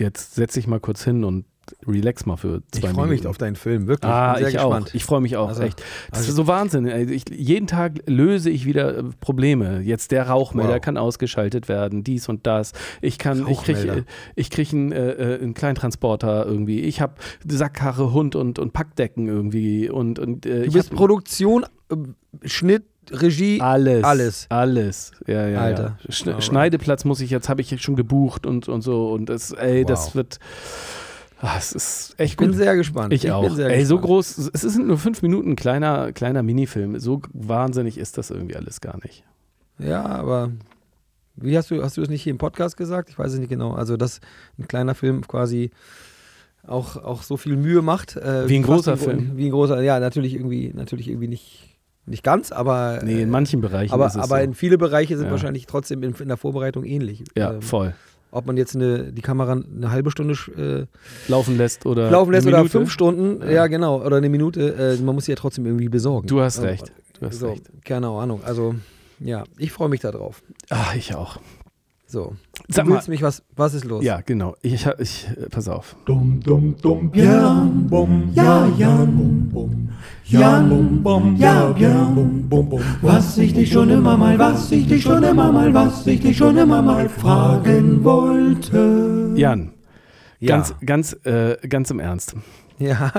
[0.00, 1.44] jetzt setz dich mal kurz hin und
[1.86, 2.94] relax mal für zwei Ich Minuten.
[2.96, 4.10] freue mich auf deinen Film, wirklich.
[4.10, 4.88] Ah, ich gespannt.
[4.88, 4.94] auch.
[4.94, 5.80] Ich freue mich auch, Also- echt.
[6.08, 6.86] Das also- ist so Wahnsinn.
[6.86, 7.04] ey.
[7.12, 9.80] Ich, jeden Tag löse ich wieder äh, Probleme.
[9.82, 10.80] Jetzt der Rauchmelder Wow.
[10.80, 12.72] kann ausgeschaltet werden, dies und das.
[13.02, 16.80] Ich kann, ich kriege ich krieg einen, äh, äh, einen Kleintransporter irgendwie.
[16.80, 17.12] Ich habe
[17.46, 19.90] Sackkarre, Hund und, und Packdecken irgendwie.
[19.90, 21.96] Und, und, äh, Du ich bist hab Produktion, äh,
[22.48, 24.04] Schnitt, Regie, alles.
[24.04, 24.46] alles.
[24.48, 25.12] Alles.
[25.26, 25.98] Ja, ja, Alter.
[26.04, 26.12] ja.
[26.12, 26.44] Schne Alright.
[26.44, 29.10] Schneideplatz muss ich jetzt, habe ich schon gebucht und, und so.
[29.12, 30.14] Und das, ey, das Wow.
[30.16, 30.38] wird.
[31.40, 32.56] Ah, es ist echt Ich bin gut.
[32.56, 33.12] sehr gespannt.
[33.12, 33.42] Ich, auch.
[33.44, 34.06] Bin sehr Ey, so gespannt.
[34.08, 36.98] groß, es sind nur fünf Minuten, kleiner, kleiner Minifilm.
[36.98, 39.22] So wahnsinnig ist das irgendwie alles gar nicht.
[39.78, 40.50] Ja, aber
[41.36, 43.10] wie hast du, hast du das nicht hier im Podcast gesagt?
[43.10, 43.72] Ich weiß es nicht genau.
[43.74, 44.20] Also, dass
[44.58, 45.70] ein kleiner Film quasi
[46.66, 48.16] auch, auch so viel Mühe macht.
[48.16, 49.36] Äh, Wie ein großer Gro- Film.
[49.36, 51.77] Wie ein großer, ja, natürlich irgendwie, natürlich irgendwie nicht,
[52.08, 54.42] nicht ganz, aber, Nee, in äh, manchen Bereichen aber, ist es aber so.
[54.44, 55.30] in viele Bereiche sind Ja.
[55.32, 57.24] wahrscheinlich trotzdem in, in der Vorbereitung ähnlich.
[57.36, 57.94] ja, Ähm, voll.
[58.30, 62.46] ob man jetzt eine, die Kamera eine halbe Stunde äh, Laufen lässt oder laufen lässt
[62.46, 63.50] oder fünf Stunden, Ja.
[63.52, 63.66] ja.
[63.68, 66.26] genau, oder eine Minute, äh, man muss sie ja trotzdem irgendwie besorgen.
[66.26, 66.92] Du hast recht.
[67.20, 67.64] Du hast so, recht.
[67.84, 68.40] Keine Ahnung.
[68.44, 68.74] Also,
[69.20, 70.42] ja, ich freue mich da drauf.
[70.70, 71.38] Ah, ich auch.
[72.10, 72.32] So.
[72.68, 74.02] Sag du mal, mich was, was ist los?
[74.02, 74.56] ja, genau.
[74.62, 75.94] Ich, ich, ich pass auf.
[76.06, 79.88] Dum dum dum Björn, bum, ja Jan, bum, bum,
[80.24, 82.80] Jan, bum, bum, ja Björn, bum, bum, bum.
[83.02, 86.34] Was ich dich schon immer mal, was ich dich schon immer mal, was ich dich
[86.34, 89.34] schon immer mal fragen wollte.
[89.36, 89.74] Jan,
[90.40, 90.56] Ja.
[90.56, 92.34] ganz, ganz, äh, ganz im Ernst.
[92.78, 93.12] Ja.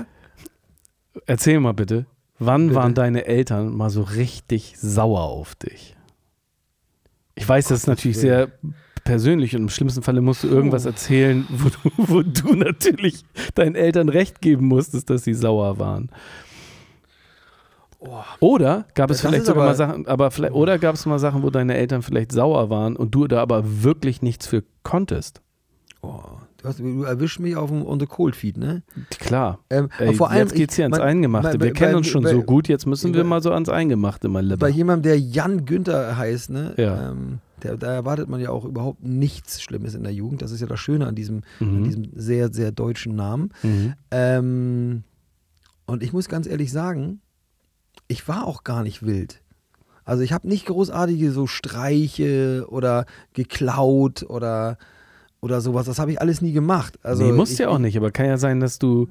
[1.27, 2.07] Erzähl mal bitte,
[2.39, 2.75] Wann Bitte?
[2.79, 5.95] waren deine Eltern mal so richtig sauer auf dich?
[7.39, 8.51] Ich weiß, das ist natürlich sehr
[9.05, 13.23] persönlich und im schlimmsten Falle musst du irgendwas erzählen, wo du, wo du natürlich
[13.55, 16.11] deinen Eltern recht geben musstest, dass sie sauer waren.
[18.39, 21.41] Oder gab es Das vielleicht sogar mal Sachen, aber vielleicht, oder gab es mal Sachen,
[21.43, 25.41] wo deine Eltern vielleicht sauer waren und du da aber wirklich nichts für konntest?
[26.01, 26.21] Oh,
[26.63, 28.83] hast, du erwischst mich auf dem on the cold feed, ne?
[29.19, 29.59] Klar.
[29.69, 31.57] Ähm, Ey, vor allem, jetzt geht's hier ich- ans man- Eingemachte.
[31.57, 33.69] bei- Wir kennen bei- uns schon bei- so gut, jetzt müssen wir mal so ans
[33.69, 34.57] Eingemachte, mein Lieber.
[34.57, 36.73] Bei jemandem, der Jan Günther heißt, ne?
[36.77, 37.11] Ja.
[37.11, 40.41] Ähm, der, da erwartet man ja auch überhaupt nichts Schlimmes in der Jugend.
[40.41, 41.83] Das ist ja das Schöne an diesem, an Mhm.
[41.83, 43.51] diesem sehr, sehr deutschen Namen.
[43.63, 43.93] Mhm.
[44.11, 45.03] Ähm,
[45.85, 47.19] und ich muss ganz ehrlich sagen,
[48.07, 49.41] ich war auch gar nicht wild.
[50.05, 54.77] Also ich habe nicht großartige so Streiche oder geklaut oder,
[55.41, 55.85] oder sowas.
[55.85, 56.99] Das habe ich alles nie gemacht.
[57.03, 59.09] Also nee, musst ja auch nicht, aber kann ja sein, dass du.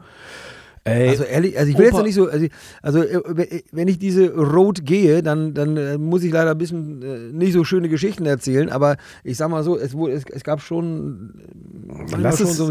[0.89, 2.47] Ey, Also ehrlich, also ich will jetzt nicht so, also,
[2.83, 7.03] also äh, wenn ich diese Road gehe, dann, dann äh, muss ich leider ein bisschen
[7.03, 10.61] äh, nicht so schöne Geschichten erzählen, aber ich sag mal so, es, es, es gab
[10.61, 11.35] schon,
[12.13, 12.65] äh, Lass schon es- so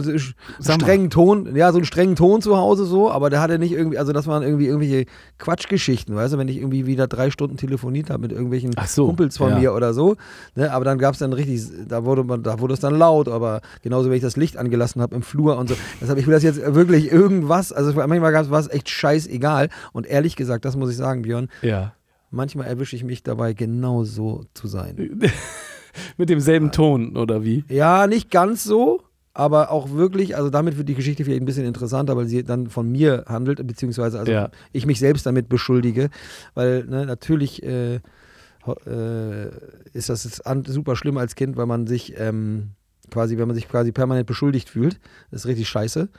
[0.71, 3.71] einen strengen Ton, ja, so einen strengen Ton zu Hause so, aber der hatte nicht
[3.71, 5.05] irgendwie, also das waren irgendwie irgendwelche
[5.39, 9.37] Quatschgeschichten, weißt du, wenn ich irgendwie wieder drei Stunden telefoniert habe mit irgendwelchen so, Kumpels
[9.37, 9.59] von ja.
[9.59, 10.15] mir oder so,
[10.55, 13.27] ne, aber dann gab es dann richtig, da wurde man, da wurde es dann laut,
[13.27, 16.33] aber genauso wenn ich das Licht angelassen habe im Flur und so, deshalb, ich will
[16.33, 20.75] das jetzt wirklich irgendwas, also manchmal gab es was echt scheißegal und ehrlich gesagt, das
[20.75, 21.93] muss ich sagen, Björn, ja.
[22.31, 25.19] manchmal erwische ich mich dabei, genau so zu sein.
[26.17, 27.63] Mit demselben Ton, oder wie?
[27.69, 29.01] Ja, nicht ganz so,
[29.33, 32.67] aber auch wirklich, also damit wird die Geschichte vielleicht ein bisschen interessanter, weil sie dann
[32.69, 34.49] von mir handelt, beziehungsweise also Ja.
[34.73, 36.09] ich mich selbst damit beschuldige,
[36.53, 37.99] weil ne, natürlich äh,
[38.85, 39.49] äh,
[39.93, 42.71] ist das super schlimm als Kind, weil man sich ähm,
[43.11, 44.99] quasi, wenn man sich quasi permanent beschuldigt fühlt,
[45.31, 46.09] das ist richtig scheiße.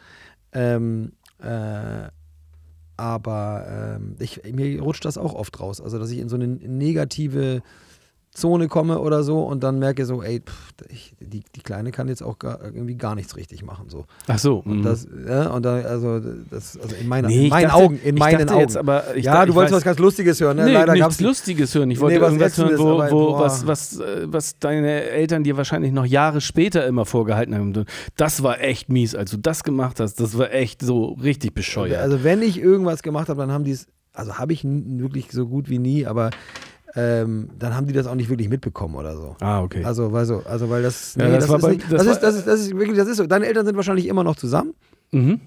[0.52, 2.08] Ähm, äh,
[2.96, 5.80] aber ähm, ich, mir rutscht das auch oft raus.
[5.80, 7.62] Also, dass ich in so eine negative
[8.38, 12.08] Zone komme oder so und dann merke so, ey, pff, ich, die, die Kleine kann
[12.08, 13.88] jetzt auch gar, irgendwie gar nichts richtig machen.
[13.88, 14.04] So.
[14.26, 14.58] Ach so.
[14.64, 14.82] Und mhm.
[14.84, 16.20] das, ja, und dann, also,
[16.50, 18.60] das, also in, meiner, Nee, in meinen dachte- Augen, in meinen dachte Augen.
[18.62, 20.64] Jetzt aber, ja, da- du wolltest weiß- was ganz Lustiges hören, ne?
[20.64, 21.90] Nee, Leider nichts Lustiges hören.
[21.90, 25.42] Ich wollte Nee, was irgendwas hören, wo, aber, wo, was, was, äh, was deine Eltern
[25.44, 27.84] dir wahrscheinlich noch Jahre später immer vorgehalten haben.
[28.16, 30.20] Das war echt mies, als du das gemacht hast.
[30.20, 32.00] Das war echt so richtig bescheuert.
[32.00, 35.46] Also wenn ich irgendwas gemacht habe, dann haben die es, also habe ich wirklich so
[35.46, 36.30] gut wie nie, aber
[36.94, 39.36] ähm, dann haben die das auch nicht wirklich mitbekommen oder so.
[39.40, 39.84] ah, okay.
[39.84, 42.04] Also, weil so, also weil das, Ja, nee, das das, war ist bei- nicht, das
[42.04, 43.26] das, ist, das ist, das ist wirklich, das ist so.
[43.26, 44.74] Deine Eltern sind wahrscheinlich immer noch zusammen.
[45.12, 45.40] mhm.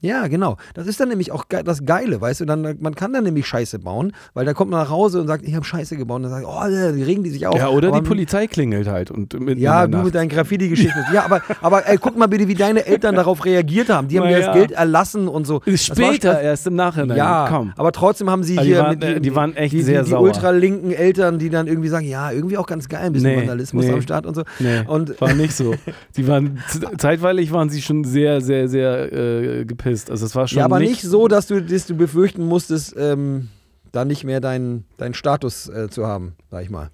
[0.00, 0.56] Ja, genau.
[0.74, 3.46] Das ist dann nämlich auch ge das Geile, weißt du, dann, man kann dann nämlich
[3.46, 6.22] Scheiße bauen, weil da kommt man nach Hause und sagt, ich habe Scheiße gebaut und
[6.24, 7.56] dann sagt, oh, die regen die sich auf.
[7.56, 9.10] Ja, oder Aber- die Polizei klingelt halt.
[9.10, 10.98] Und Ja, du mit deinen Graffiti-Geschichten.
[11.14, 14.08] Ja, aber, aber ey, guck mal bitte, wie deine Eltern darauf reagiert haben.
[14.08, 14.38] Die haben ja.
[14.40, 15.60] das Geld erlassen und so.
[15.64, 17.16] Das war- Später erst im Nachhinein.
[17.16, 17.72] Ja, Komm.
[17.76, 20.00] aber trotzdem haben sie Aber die hier waren, mit äh, die waren echt die, sehr
[20.00, 20.20] die, die sauer.
[20.22, 23.86] ultralinken Eltern, die dann irgendwie sagen, ja, irgendwie auch ganz geil, ein bisschen Nee, Vandalismus
[23.86, 23.92] nee.
[23.92, 24.42] am Start und so.
[24.58, 25.74] Nee, Und war nicht so.
[26.16, 26.58] Die waren
[26.98, 30.10] zeitweilig waren sie schon sehr, sehr, sehr äh, gepisst.
[30.10, 32.94] Also es war schon ja, aber nicht, nicht so, dass du, dass du befürchten musstest,
[32.98, 33.48] ähm,
[33.92, 36.90] da nicht mehr deinen deinen Status äh, zu haben, sag ich mal.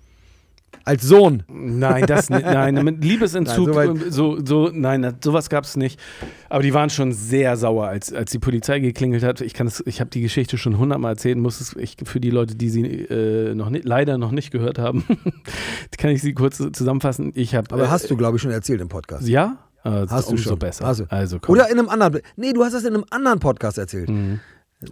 [0.85, 1.45] Als Sohn.
[1.49, 2.43] Nein, das nicht.
[2.45, 6.01] Nein, mit Liebesentzug, Nein, so weit- so, nein, sowas gab es nicht.
[6.49, 9.43] Aber die waren schon sehr sauer, als, als die Polizei geklingelt hat.
[9.43, 12.31] Ich kann es, ich habe die Geschichte schon hundertmal erzählen, muss es ich, für die
[12.31, 15.05] Leute, die sie äh, noch nicht, leider noch nicht gehört haben,
[15.99, 17.31] kann ich sie kurz zusammenfassen.
[17.37, 17.73] Ich habe.
[17.73, 19.29] Aber hast du, glaube ich, schon erzählt im Podcast.
[19.29, 19.59] Ja?
[19.85, 20.59] Ah, Hast du schon.
[20.59, 20.87] besser.
[20.87, 21.05] Hast du.
[21.09, 21.55] Also komm.
[21.55, 22.21] Oder in einem anderen.
[22.37, 24.09] Nee, du hast das in einem anderen Podcast erzählt.
[24.09, 24.41] Mhm.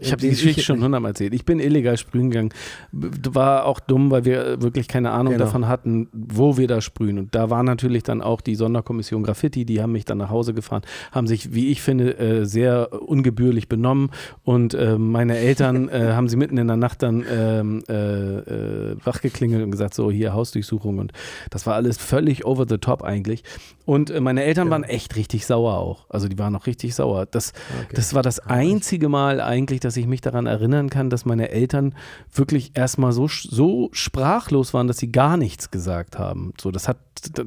[0.00, 1.34] Ich habe die Geschichte schon hundertmal erzählt.
[1.34, 2.50] Ich bin illegal sprühen gegangen.
[2.92, 5.44] War auch dumm, weil wir äh, wirklich keine Ahnung Genau.
[5.44, 7.18] davon hatten, wo wir da sprühen.
[7.18, 10.54] Und da war natürlich dann auch die Sonderkommission Graffiti, die haben mich dann nach Hause
[10.54, 14.10] gefahren, haben sich, wie ich finde, äh, sehr ungebührlich benommen.
[14.44, 18.96] Und äh, meine Eltern äh, haben sie mitten in der Nacht dann ähm, äh, äh,
[19.04, 20.98] wachgeklingelt und gesagt, so hier Hausdurchsuchung.
[20.98, 21.12] Und
[21.50, 23.42] das war alles völlig over the top eigentlich.
[23.86, 26.06] Und äh, meine Eltern waren echt richtig sauer auch.
[26.10, 27.26] Also die waren auch richtig sauer.
[27.26, 27.52] Das,
[27.84, 27.94] Okay.
[27.96, 31.94] das war das einzige Mal eigentlich, dass ich mich daran erinnern kann, dass meine Eltern
[32.32, 36.52] wirklich erstmal so, so sprachlos waren, dass sie gar nichts gesagt haben.
[36.60, 36.98] So, das hat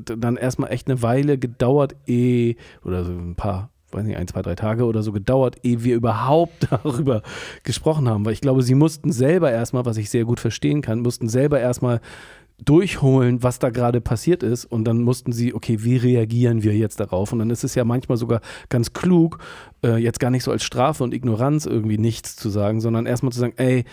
[0.06, 4.42] dann erstmal echt eine Weile gedauert, eh, oder so ein paar, weiß nicht, ein, zwei,
[4.42, 7.22] drei Tage oder so gedauert, ehe wir überhaupt darüber
[7.64, 8.26] gesprochen haben.
[8.26, 11.60] Weil ich glaube, sie mussten selber erstmal, was ich sehr gut verstehen kann, mussten selber
[11.60, 12.02] erstmal
[12.66, 17.00] durchholen, was da gerade passiert ist und dann mussten sie, okay, wie reagieren wir jetzt
[17.00, 17.32] darauf?
[17.34, 19.40] Und dann ist es ja manchmal sogar ganz klug,
[19.84, 23.32] äh, jetzt gar nicht so als Strafe und Ignoranz irgendwie nichts zu sagen, sondern erstmal
[23.32, 23.86] zu sagen, ey,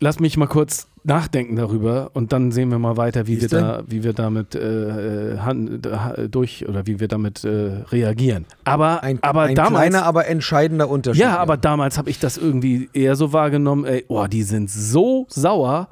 [0.00, 3.82] lass mich mal kurz nachdenken darüber und dann sehen wir mal weiter, wie wir da,
[3.88, 7.48] wie wir damit äh, han, da- durch oder wie wir damit äh,
[7.90, 8.46] reagieren.
[8.64, 11.22] Aber, Ein, aber ein damals, kleiner, aber entscheidender Unterschied.
[11.22, 15.26] ja, aber damals habe ich das irgendwie eher so wahrgenommen, ey, oh, die sind so
[15.28, 15.88] sauer,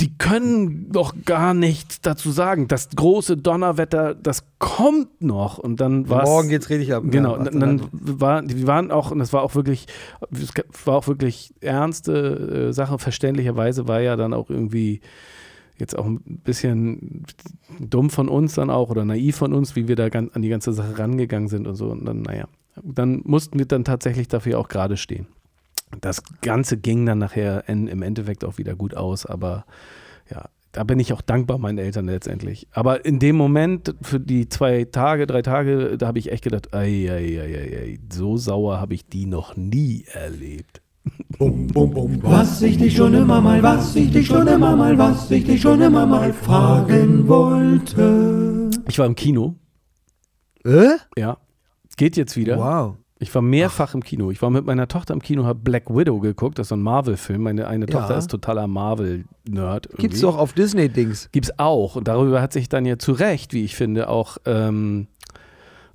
[0.00, 2.66] die können doch gar nichts dazu sagen.
[2.66, 5.58] Das große Donnerwetter, das kommt noch.
[5.58, 7.04] Und dann war Morgen geht's richtig ab.
[7.06, 9.86] Genau, Ja, dann war, die waren auch, und das war auch wirklich,
[10.32, 10.52] es
[10.84, 12.98] war auch wirklich ernste äh, Sache.
[12.98, 15.00] Verständlicherweise war ja dann auch irgendwie
[15.78, 17.24] jetzt auch ein bisschen
[17.78, 20.72] dumm von uns dann auch oder naiv von uns, wie wir da an die ganze
[20.72, 21.90] Sache rangegangen sind und so.
[21.90, 22.46] Und dann, naja,
[22.82, 25.26] dann mussten wir dann tatsächlich dafür auch gerade stehen.
[26.00, 29.64] Das Ganze ging dann nachher in, im Endeffekt auch wieder gut aus, aber
[30.30, 32.66] ja, da bin ich auch dankbar meinen Eltern letztendlich.
[32.72, 36.74] Aber in dem Moment, für die zwei Tage, drei Tage, da habe ich echt gedacht,
[36.74, 40.80] ei, ei, ei, ei, ei, so sauer habe ich die noch nie erlebt.
[41.38, 42.18] Bum, bum, bum.
[42.22, 45.60] Was ich dich schon immer mal, was ich dich schon immer mal, was ich dich
[45.60, 48.70] schon immer mal fragen wollte.
[48.88, 49.54] Ich war im Kino,
[50.64, 50.96] Äh?
[51.16, 51.36] ja.
[51.96, 52.58] Geht jetzt wieder.
[52.58, 52.96] Wow.
[53.24, 54.30] Ich war mehrfach im Kino.
[54.30, 56.58] Ich war mit meiner Tochter im Kino, habe Black Widow geguckt.
[56.58, 57.42] Das ist so ein Marvel-Film.
[57.42, 58.00] Meine eine Ja.
[58.00, 59.88] Tochter ist totaler Marvel-Nerd.
[59.96, 61.30] Gibt's doch auf Disney-Dings.
[61.32, 61.96] Gibt's auch.
[61.96, 65.06] Und darüber hat sich dann ja zu Recht, wie ich finde, auch, ähm,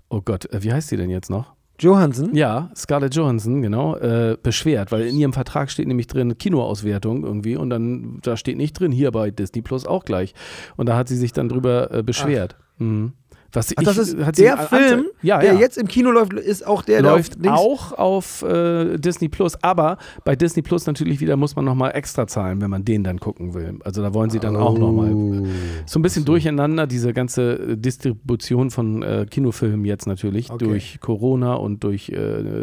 [0.09, 1.53] oh Gott, äh, wie heißt sie denn jetzt noch?
[1.79, 2.33] Johansson?
[2.33, 7.55] Ja, Scarlett Johansson, genau, äh, beschwert, weil in ihrem Vertrag steht nämlich drin Kinoauswertung irgendwie
[7.55, 10.33] und dann, da steht nicht drin, hier bei Disney Plus auch gleich.
[10.77, 12.57] Und da hat sie sich dann drüber äh, beschwert.
[12.79, 13.13] Mhm.
[13.51, 15.59] Was Ach, das ist der Film, ja, der ja.
[15.59, 19.61] jetzt im Kino läuft, ist auch der, läuft der auf auch auf äh, Disney Plus,
[19.63, 23.19] aber bei Disney Plus natürlich wieder muss man nochmal extra zahlen, wenn man den dann
[23.19, 23.79] gucken will.
[23.83, 25.45] Also da wollen sie dann auch nochmal Oh.
[25.85, 30.65] so ein bisschen durcheinander, diese ganze äh, Distribution von äh, Kinofilmen jetzt natürlich, Okay.
[30.65, 32.15] durch Corona und durch äh,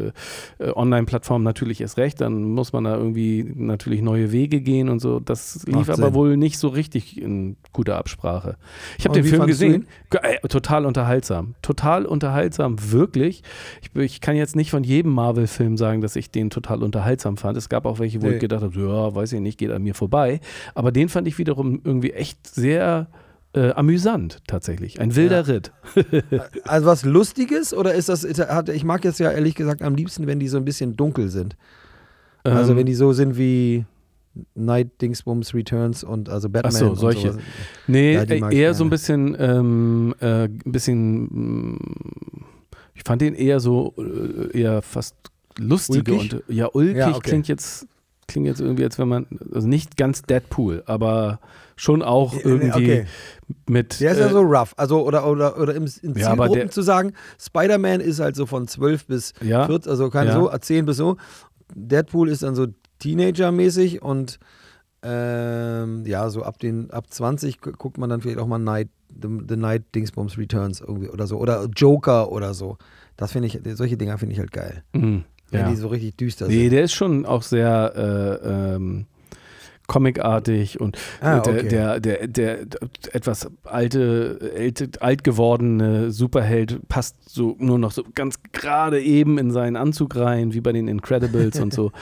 [0.08, 0.12] äh,
[0.74, 2.20] Online-Plattformen natürlich erst recht.
[2.20, 5.20] Dann muss man da irgendwie natürlich neue Wege gehen und so.
[5.20, 6.14] Das lief Macht aber Sinn.
[6.14, 8.56] wohl nicht so richtig in guter Absprache.
[8.98, 9.86] Ich habe den Film gesehen.
[10.10, 10.38] Ge- äh,
[10.76, 11.54] Total unterhaltsam.
[11.62, 13.42] Total unterhaltsam, wirklich.
[13.82, 17.56] Ich, ich kann jetzt nicht von jedem Marvel-Film sagen, dass ich den total unterhaltsam fand.
[17.56, 18.34] Es gab auch welche, wo Nee.
[18.34, 20.40] ich gedacht habe, ja, weiß ich nicht, geht an mir vorbei.
[20.74, 23.06] Aber den fand ich wiederum irgendwie echt sehr
[23.54, 25.00] äh, amüsant, tatsächlich.
[25.00, 25.72] Ein wilder Ritt.
[26.64, 30.38] Also was Lustiges oder ist das, ich mag jetzt ja ehrlich gesagt am liebsten, wenn
[30.38, 31.56] die so ein bisschen dunkel sind.
[32.44, 33.86] Also Ähm, wenn die so sind wie
[34.54, 36.72] Night Dingsbums Returns und also Batman.
[36.74, 37.32] Ach so, und solche.
[37.32, 37.44] sowas.
[37.86, 41.22] Nee, Ja, äh, eher so ein bisschen, ähm, äh, ein bisschen,
[41.72, 41.78] mm,
[42.94, 45.14] ich fand den eher so, äh, eher fast
[45.58, 46.34] lustige Ulkig?
[46.34, 47.20] und, ja, ulkig Ja, okay.
[47.22, 47.86] klingt jetzt,
[48.28, 51.40] klingt jetzt irgendwie, als wenn man, also nicht ganz Deadpool, aber
[51.76, 53.06] schon auch irgendwie okay.
[53.68, 54.72] mit, Der ist ja äh, so rough.
[54.76, 58.66] Also, oder, oder, oder im, in Ja, Zielgruppen zu sagen, Spider-Man ist halt so von
[58.66, 60.34] 12 bis ja, 14, also keine Ja.
[60.40, 61.16] so, 10 bis so.
[61.74, 62.66] Deadpool ist dann so
[62.98, 64.38] Teenager-mäßig und
[65.02, 68.88] ähm, ja, so ab den ab 20 gu- guckt man dann vielleicht auch mal Night,
[69.22, 71.38] The, The Night Dingsbums Returns irgendwie oder so.
[71.38, 72.76] Oder Joker oder so.
[73.16, 74.82] Das finde ich, solche Dinger finde ich halt geil.
[74.92, 75.18] mm,
[75.50, 75.70] Wenn ja.
[75.70, 76.72] die so richtig düster Nee, sind.
[76.72, 77.92] der ist schon auch sehr
[78.42, 79.06] äh, ähm,
[79.86, 81.68] comicartig und Ah, der, okay.
[81.68, 82.60] der, der, der,
[83.12, 89.52] etwas alte, alte, alt gewordene Superheld passt so nur noch so ganz gerade eben in
[89.52, 91.92] seinen Anzug rein, wie bei den Incredibles und so.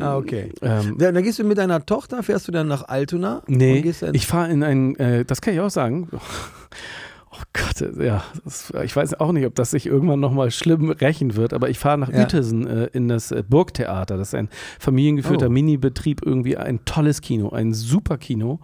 [0.00, 0.52] Ah, okay.
[0.62, 3.42] Ähm, dann gehst du mit deiner Tochter, fährst du dann nach Altona?
[3.46, 6.08] nee, ich fahre in ein, äh, das kann ich auch sagen.
[7.32, 11.36] Oh Gott, ja, das, ich weiß auch nicht, ob das sich irgendwann nochmal schlimm rächen
[11.36, 12.18] wird, aber ich fahre nach Ja.
[12.22, 14.16] Uetersen äh, in das äh, Burgtheater.
[14.16, 14.48] Das ist ein
[14.80, 15.50] familiengeführter Oh.
[15.50, 18.58] Mini-Betrieb, irgendwie ein tolles Kino, ein super Kino.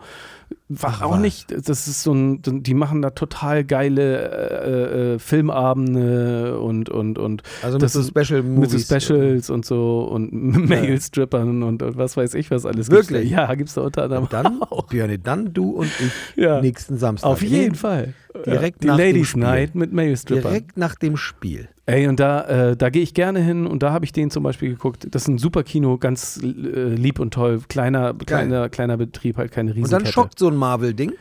[0.69, 6.59] War auch nicht, das ist so ein, die machen da total geile äh, äh, Filmabende
[6.61, 8.89] und, und, und also mit so Special mit Movies.
[8.89, 10.33] so Specials und so und
[10.69, 12.91] Mail-Strippern und, und was weiß ich was alles.
[12.91, 13.23] Wirklich?
[13.29, 13.33] Gibt's.
[13.37, 14.89] Ja, gibt es da unter anderem Dann, auch.
[14.89, 16.61] Björn, dann du und ich Ja.
[16.61, 17.29] nächsten Samstag.
[17.31, 18.15] Auf jeden Fall.
[18.45, 19.43] direkt Die nach dem Ladies Spiel.
[19.43, 20.53] Night mit Mail-Strippern.
[20.53, 21.69] Direkt nach dem Spiel.
[21.89, 24.43] Ey, und da, äh, da gehe ich gerne hin und da habe ich den zum
[24.43, 25.07] Beispiel geguckt.
[25.13, 27.61] Das ist ein super Kino, ganz äh, lieb und toll.
[27.69, 30.03] Kleiner, kleiner, kleiner Betrieb, halt keine Und Riesenkette.
[30.05, 31.13] dann schockt so ein Marvel-Ding.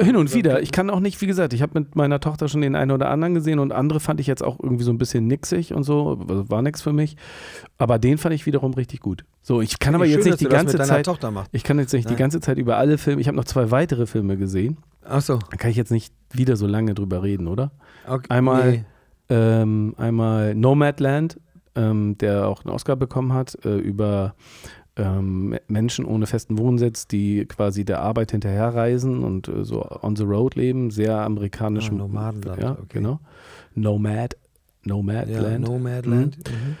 [0.00, 0.62] Hin und wieder.
[0.62, 3.10] Ich kann auch nicht, wie gesagt, ich habe mit meiner Tochter schon den einen oder
[3.10, 6.20] anderen gesehen und andere fand ich jetzt auch irgendwie so ein bisschen nixig und so.
[6.28, 7.16] Also War nix für mich.
[7.78, 9.24] Aber den fand ich wiederum richtig gut.
[9.40, 11.04] So, ich kann aber Schön, jetzt nicht die ganze Zeit.
[11.06, 11.32] Tochter.
[11.50, 12.18] Ich kann jetzt nicht die Nein.
[12.18, 13.20] ganze Zeit über alle Filme.
[13.20, 14.76] Ich habe noch zwei weitere Filme gesehen.
[15.04, 15.38] Ach so.
[15.50, 17.72] Da kann ich jetzt nicht wieder so lange drüber reden, oder?
[18.08, 18.26] Okay.
[18.28, 18.84] Einmal- Nee.
[19.34, 21.40] Ähm, einmal Nomadland,
[21.74, 24.34] ähm, der auch einen Oscar bekommen hat, äh, über
[24.96, 30.24] ähm, Menschen ohne festen Wohnsitz, die quasi der Arbeit hinterherreisen und äh, so on the
[30.24, 31.88] road leben, sehr amerikanisch.
[31.90, 32.82] Ah, Nomadenland, Ja, okay.
[32.90, 33.20] genau.
[33.74, 34.34] Nomad,
[34.84, 35.66] Ja, Nomadland.
[35.66, 36.36] Nomadland.
[36.50, 36.76] Mhm.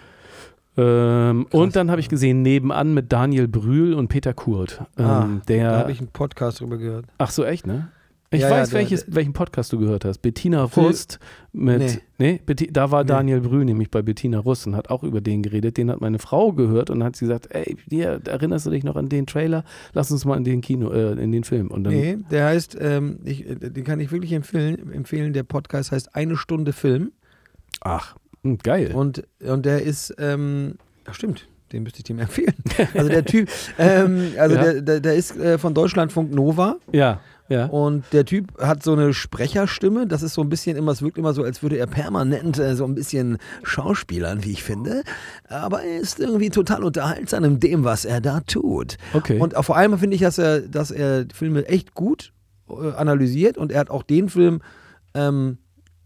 [0.76, 4.80] Ähm, und dann habe ich gesehen, nebenan mit Daniel Brühl und Peter Kurt.
[4.98, 7.06] Ähm, ah, da der, habe ich einen Podcast drüber gehört.
[7.18, 7.88] ach so, echt, ne?
[8.32, 10.18] Ich Ja, ja, weiß, der- welches, welchen Podcast du gehört hast.
[10.18, 11.18] Bettina Rust
[11.52, 12.00] mit.
[12.18, 12.40] Nee.
[12.46, 13.08] Nee, da war Nee.
[13.08, 15.76] Daniel Brühl nämlich bei Bettina Rust und hat auch über den geredet.
[15.76, 18.96] Den hat meine Frau gehört und hat sie gesagt: Ey, hier, erinnerst du dich noch
[18.96, 19.64] an den Trailer?
[19.92, 21.70] Lass uns mal in den Kino, äh, in den Film.
[21.70, 25.32] Und dann, Nee, der heißt, ähm, ich, den kann ich wirklich empfehlen, empfehlen.
[25.34, 27.12] Der Podcast heißt Eine Stunde Film.
[27.82, 28.92] ach, hm, geil.
[28.94, 32.54] Und, und der ist, ähm, ach stimmt, den müsste ich dem empfehlen.
[32.94, 34.62] Also der Typ, ähm, also Ja.
[34.62, 37.20] der, der, der ist äh, von Deutschlandfunk Nova ja,
[37.52, 37.66] ja.
[37.66, 40.06] und der Typ hat so eine Sprecherstimme.
[40.06, 42.74] Das ist so ein bisschen immer, es wirkt immer so, als würde er permanent äh,
[42.74, 45.02] so ein bisschen schauspielern, wie ich finde.
[45.48, 48.96] Aber er ist irgendwie total unterhaltsam in dem, was er da tut.
[49.12, 49.38] Okay.
[49.38, 52.32] Und auch vor allem finde ich, dass er, dass er Filme echt gut
[52.68, 54.62] äh, analysiert und er hat auch den Film
[55.14, 55.58] ähm,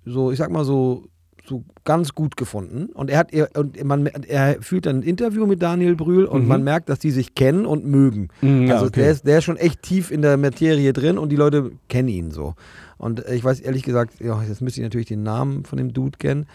[0.04, 1.08] so, ich sag mal so,
[1.48, 2.86] so ganz gut gefunden.
[2.94, 6.42] Und er hat er, und man er führt dann ein Interview mit Daniel Brühl und
[6.42, 6.48] Mhm.
[6.48, 8.28] man merkt, dass die sich kennen und mögen.
[8.42, 9.00] Ja, also okay.
[9.02, 12.08] der, ist, der ist schon echt tief in der Materie drin und die Leute kennen
[12.08, 12.54] ihn so.
[12.98, 16.16] Und ich weiß ehrlich gesagt, ja, jetzt müsste ich natürlich den Namen von dem Dude
[16.18, 16.46] kennen,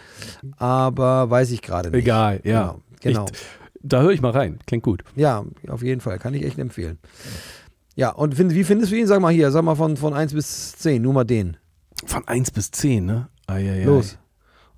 [0.57, 1.99] aber weiß ich gerade nicht.
[2.01, 2.75] Egal, ja.
[3.01, 3.25] Genau.
[3.25, 3.25] genau.
[3.31, 3.39] Ich,
[3.83, 4.59] da höre ich mal rein.
[4.67, 5.03] Klingt gut.
[5.15, 6.19] Ja, auf jeden Fall.
[6.19, 6.97] Kann ich echt empfehlen.
[7.95, 9.07] Ja, und find, wie findest du ihn?
[9.07, 11.57] Sag mal hier, sag mal von, von 1 bis 10, nur mal den.
[12.05, 13.27] Von 1 bis 10, ne?
[13.47, 13.83] Ai, ai, ai.
[13.85, 14.17] Los.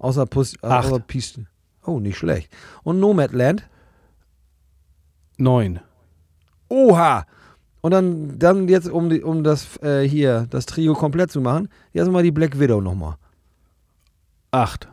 [0.04, 0.88] Außer, Pus, äh, Acht.
[0.88, 1.46] außer Piste.
[1.86, 2.52] Oh, nicht schlecht.
[2.84, 3.64] Und Nomadland?
[5.38, 5.80] 9.
[6.68, 7.26] Oha!
[7.80, 11.70] Und dann, dann jetzt, um, die, um das äh, hier, das Trio komplett zu machen,
[11.94, 13.16] jetzt mal die Black Widow nochmal.
[14.52, 14.90] 8.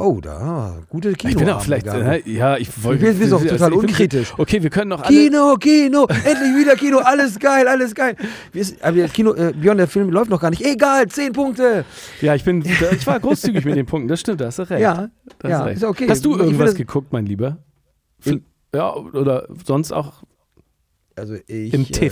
[0.00, 1.32] Oh, da, gute Kino.
[1.32, 3.12] Ich bin auch vielleicht, äh, ja, ich wollte.
[3.12, 4.32] Du bist auch total ich bin- unkritisch.
[4.38, 5.08] Okay, wir können noch alle.
[5.16, 8.14] Kino, Kino, endlich wieder Kino, alles geil, alles geil.
[8.52, 10.64] Wir ist, aber das Kino, äh, Björn, der Film läuft noch gar nicht.
[10.64, 11.84] Egal, 10 Punkte.
[12.20, 14.80] Ja, ich bin, ich war großzügig mit den Punkten, das stimmt, da hast du recht.
[14.80, 15.76] Ja, Da hast ja, du recht.
[15.78, 16.06] ist okay.
[16.08, 17.58] Hast du irgendwas geguckt, mein Lieber?
[18.72, 20.22] Ja, oder sonst auch
[21.16, 22.10] Also ich, im äh,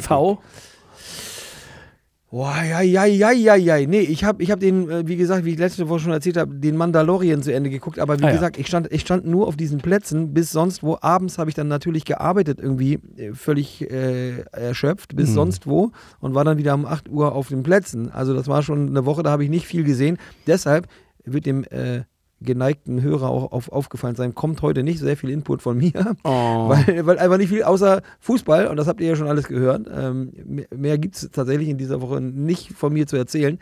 [2.36, 3.78] Boah, ja, ja, ja, ja, ja.
[3.86, 6.36] Nee, ich habe ich hab den, äh, wie gesagt, wie ich letzte Woche schon erzählt
[6.36, 7.98] habe, den Mandalorian zu Ende geguckt.
[7.98, 8.34] Aber wie Ah, ja.
[8.34, 10.98] gesagt, ich stand, ich stand nur auf diesen Plätzen bis sonst wo.
[11.00, 15.34] Abends habe ich dann natürlich gearbeitet, irgendwie äh, völlig äh, erschöpft, bis Mhm.
[15.34, 15.92] sonst wo.
[16.20, 18.10] Und war dann wieder um 8 Uhr auf den Plätzen.
[18.12, 20.18] Also das war schon eine Woche, da habe ich nicht viel gesehen.
[20.46, 20.88] Deshalb
[21.24, 22.02] wird dem äh,
[22.46, 25.92] geneigten Hörer auch auf, aufgefallen sein, kommt heute nicht sehr viel Input von mir.
[26.24, 26.70] Oh.
[26.70, 29.86] Weil, weil einfach nicht viel außer Fußball, und das habt ihr ja schon alles gehört.
[29.94, 33.58] Ähm, mehr mehr gibt es tatsächlich in dieser Woche nicht von mir zu erzählen.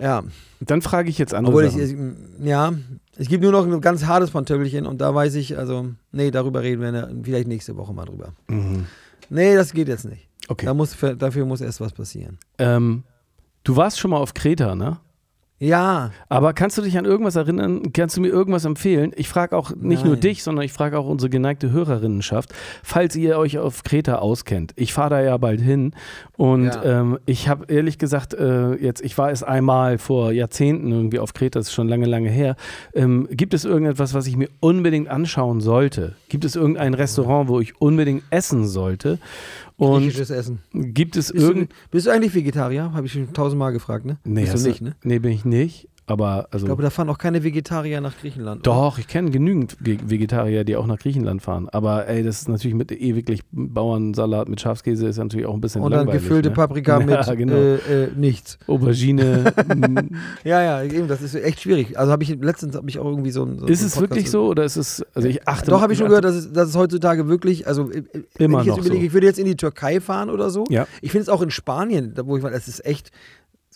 [0.00, 0.22] Ja,
[0.60, 1.96] Dann frage ich jetzt andere obwohl ich, ich,
[2.40, 2.72] ja,
[3.16, 6.62] es gibt nur noch ein ganz hartes Pantöffelchen und da weiß ich, also, nee, darüber
[6.62, 8.32] reden wir ne- vielleicht nächste Woche mal drüber.
[8.48, 8.84] Mhm.
[9.28, 10.28] Nee, das geht jetzt nicht.
[10.48, 10.66] Okay.
[10.66, 12.38] Da muss, dafür muss erst was passieren.
[12.58, 13.02] Ähm,
[13.64, 14.98] du warst schon mal auf Kreta, ne?
[15.60, 17.92] Ja, Aber kannst du dich an irgendwas erinnern?
[17.92, 19.12] Kannst du mir irgendwas empfehlen?
[19.16, 20.20] Ich frage auch nicht nur Nein.
[20.20, 24.72] dich, sondern ich frage auch unsere geneigte Hörerinnenschaft, falls ihr euch auf Kreta auskennt.
[24.76, 25.94] Ich fahre da ja bald hin
[26.36, 27.00] und Ja.
[27.00, 31.34] ähm, ich habe ehrlich gesagt, äh, jetzt, ich war es einmal vor Jahrzehnten irgendwie auf
[31.34, 32.54] Kreta, das ist schon lange, lange her.
[32.94, 36.14] Ähm, gibt es irgendetwas, was ich mir unbedingt anschauen sollte?
[36.28, 39.18] Gibt es irgendein Restaurant, wo ich unbedingt essen sollte?
[39.78, 40.58] Und griechisches Essen.
[40.72, 41.72] gibt es irgend...
[41.90, 42.92] bist du eigentlich Vegetarier?
[42.92, 44.18] Habe ich schon tausendmal gefragt, ne?
[44.24, 44.96] Nee, bist du nicht, ne?
[45.04, 45.88] Nee, bin ich nicht.
[46.08, 46.64] Aber also.
[46.64, 48.66] Ich glaube, da fahren auch keine Vegetarier nach Griechenland.
[48.66, 48.74] oder?
[48.76, 51.68] Doch, ich kenne genügend Ve- Vegetarier, die auch nach Griechenland fahren.
[51.70, 55.82] Aber ey, das ist natürlich mit ewiglich Bauernsalat mit Schafskäse ist natürlich auch ein bisschen
[55.82, 56.22] Und dann langweilig.
[56.22, 56.54] gefüllte ne?
[56.54, 57.52] Paprika mit Ja, genau.
[57.54, 58.58] äh, äh, nichts.
[58.66, 59.52] Aubergine.
[59.66, 60.14] mm.
[60.44, 61.98] Ja, ja, eben, das ist echt schwierig.
[61.98, 63.58] Also habe ich letztens habe ich auch irgendwie so ein.
[63.58, 66.08] So ist es wirklich so oder ist es, also ich achte Doch, habe ich schon
[66.08, 68.04] gehört, dass es, dass es heutzutage wirklich, also äh, äh,
[68.36, 69.06] wenn Immer ich jetzt noch überlege, so.
[69.08, 70.64] ich würde jetzt in die Türkei fahren oder so.
[70.70, 70.86] Ja.
[71.02, 73.10] Ich finde es auch in Spanien, wo ich war, das ist echt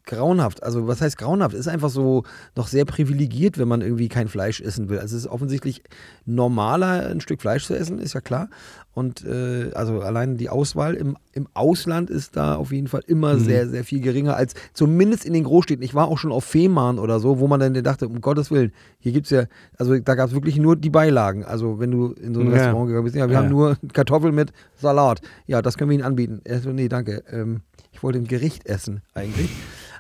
[0.04, 0.62] grauenhaft.
[0.62, 1.54] Also was heißt grauenhaft?
[1.54, 2.24] Ist einfach so
[2.56, 4.98] noch sehr privilegiert, wenn man irgendwie kein Fleisch essen will.
[4.98, 5.82] Also es ist offensichtlich
[6.26, 8.48] normaler, ein Stück Fleisch zu essen, ist ja klar.
[8.94, 13.34] Und äh, also allein die Auswahl im, im Ausland ist da auf jeden Fall immer
[13.34, 13.40] Mhm.
[13.40, 15.82] sehr, sehr viel geringer als zumindest in den Großstädten.
[15.84, 18.72] Ich war auch schon auf Fehmarn oder so, wo man dann dachte, um Gottes Willen,
[18.98, 19.44] hier gibt es ja,
[19.78, 21.44] also da gab es wirklich nur die Beilagen.
[21.44, 22.54] Also wenn du in so ein Ja.
[22.54, 23.38] Restaurant gegangen bist, ja, wir Ja.
[23.42, 25.20] haben nur Kartoffeln mit Salat.
[25.46, 26.40] Ja, das können wir Ihnen anbieten.
[26.44, 27.22] Er so, nee, danke.
[27.30, 29.50] Ähm, ich wollte ein Gericht essen eigentlich.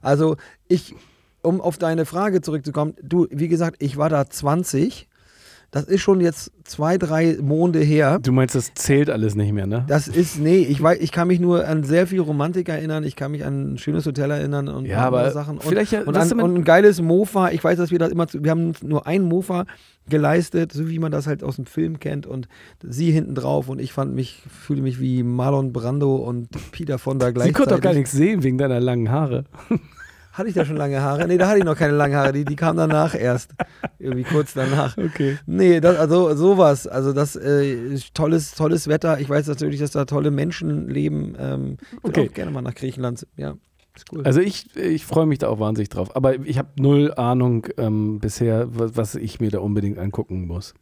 [0.00, 0.36] Also
[0.68, 0.94] ich,
[1.42, 5.08] um auf deine Frage zurückzukommen, du, wie gesagt, ich war da 20.
[5.72, 8.18] Das ist schon jetzt zwei, drei Monde her.
[8.22, 9.86] Du meinst, das zählt alles nicht mehr, ne?
[9.88, 13.04] Das ist, nee, ich, weiß, ich kann mich nur an sehr viel Romantik erinnern.
[13.04, 15.56] Ich kann mich an ein schönes Hotel erinnern und Ja, andere Sachen.
[15.56, 17.52] Und, vielleicht ja- und, an, und ein geiles Mofa.
[17.52, 19.64] Ich weiß, dass wir das immer, zu, wir haben nur ein Mofa
[20.10, 22.26] geleistet, so wie man das halt aus dem Film kennt.
[22.26, 22.48] Und
[22.86, 27.18] sie hinten drauf und ich fand mich, fühle mich wie Marlon Brando und Peter von
[27.18, 27.56] der Sie gleichzeitig.
[27.56, 29.44] konnte doch gar nichts sehen wegen deiner langen Haare.
[30.32, 31.28] Hatte ich da schon lange Haare?
[31.28, 32.32] Nee, da hatte ich noch keine langen Haare.
[32.32, 33.52] Die, die kamen danach erst.
[33.98, 34.96] Irgendwie kurz danach.
[34.96, 35.36] Okay.
[35.46, 36.86] Nee, das, also sowas.
[36.86, 39.20] Also das äh, tolles, tolles Wetter.
[39.20, 41.36] Ich weiß natürlich, dass da tolle Menschen leben.
[41.38, 42.28] Ähm, ich Okay.
[42.28, 43.26] auch gerne mal nach Griechenland.
[43.36, 43.56] Ja,
[43.94, 44.22] ist cool.
[44.24, 46.16] Also ich, ich freue mich da auch wahnsinnig drauf.
[46.16, 50.72] Aber ich habe null Ahnung ähm, bisher, was, was ich mir da unbedingt angucken muss.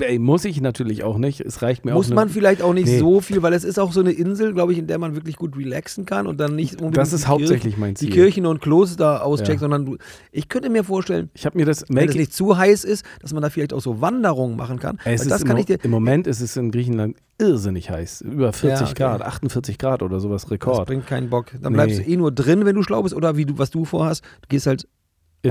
[0.00, 1.40] Äh, ey, muss ich natürlich auch nicht.
[1.40, 2.14] Es reicht mir Muss auch.
[2.14, 2.98] man vielleicht auch nicht Nee.
[2.98, 5.36] so viel, weil es ist auch so eine Insel, glaube ich, in der man wirklich
[5.36, 8.08] gut relaxen kann und dann nicht unbedingt das ist die hauptsächlich mein Kirchen, Ziel.
[8.10, 9.58] die Kirchen und Kloster auscheckt, Ja.
[9.58, 9.96] sondern du,
[10.32, 13.32] ich könnte mir vorstellen, ich habe mir das wenn es nicht zu heiß ist, dass
[13.32, 14.98] man da vielleicht auch so Wanderungen machen kann.
[15.04, 15.78] Es ist das im, kann ich dir.
[15.82, 18.22] Im Moment ist es in Griechenland irrsinnig heiß.
[18.22, 18.94] Über 40 okay.
[18.94, 20.86] Grad, 48 Grad oder sowas Das Rekord.
[20.86, 21.46] bringt keinen Bock.
[21.60, 21.76] Dann Nee.
[21.76, 24.24] bleibst du eh nur drin, wenn du schlau bist, oder wie du, was du vorhast,
[24.42, 24.88] du gehst halt,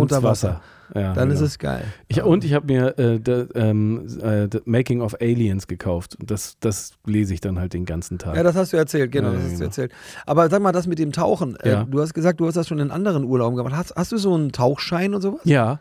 [0.01, 0.61] unter Wasser.
[0.93, 1.41] Ja, dann genau.
[1.41, 1.83] ist es geil.
[2.07, 6.15] Ich, und ich habe mir äh, the, ähm, äh, the Making of Aliens gekauft.
[6.23, 8.35] Das, das lese ich dann halt den ganzen Tag.
[8.35, 9.59] Ja, das hast du erzählt, genau, Ja, das hast genau.
[9.59, 9.91] du erzählt.
[10.27, 11.55] Aber sag mal, das mit dem Tauchen.
[11.57, 11.83] Äh, Ja.
[11.85, 13.75] du hast gesagt, du hast das schon in anderen Urlauben gemacht.
[13.75, 15.41] Hast, hast du so einen Tauchschein und sowas?
[15.43, 15.79] ja,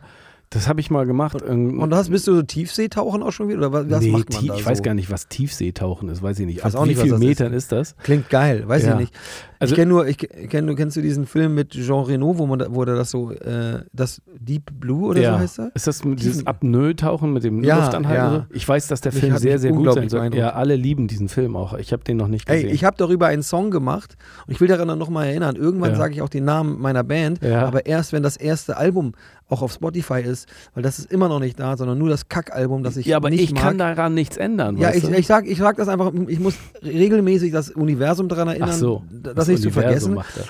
[0.51, 1.37] das habe ich mal gemacht.
[1.47, 3.57] Ähm, Und hast, bist du so Tiefseetauchen auch schon wieder?
[3.59, 4.69] Oder was, nee, macht man da ich so?
[4.69, 6.57] weiß gar nicht, was Tiefseetauchen ist, weiß ich nicht.
[6.59, 7.27] Ich weiß Ab auch wie nicht, was viel das ist.
[7.27, 7.95] Metern ist das?
[8.03, 8.93] Klingt geil, weiß Ja.
[8.93, 9.13] ich nicht.
[9.57, 12.45] Also- ich kenne nur, ich kenn, du kennst du diesen Film mit Jean Reno, wo
[12.45, 15.71] man da, wo das so, äh, das Deep Blue oder so heißt er?
[15.73, 18.23] Ist das mit Tiefen- dieses Apnoe-Tauchen mit dem Ja, Luftanhalten?
[18.33, 18.35] ja.
[18.41, 18.45] und?
[18.55, 20.35] Ich weiß, dass der Mich Film hat sehr, mich sehr gut sein soll.
[20.35, 21.73] Ja, alle lieben diesen Film auch.
[21.73, 22.67] Ich habe den noch nicht gesehen.
[22.67, 25.55] Ey, ich habe darüber einen Song gemacht und ich will daran noch mal erinnern.
[25.55, 25.95] Irgendwann Ja.
[25.97, 27.65] sage ich auch den Namen meiner Band, Ja.
[27.65, 29.13] aber erst wenn das erste Album
[29.49, 32.83] auch auf Spotify ist, weil das ist immer noch nicht da, sondern nur das Kackalbum,
[32.83, 33.61] das ich ja, aber nicht ich mag.
[33.63, 34.77] kann daran nichts ändern.
[34.77, 38.73] ja, ich, ich sag, ich sag das einfach, ich muss regelmäßig das Universum daran erinnern,
[38.73, 40.15] so, das, nicht zu vergessen.
[40.15, 40.45] Macht er.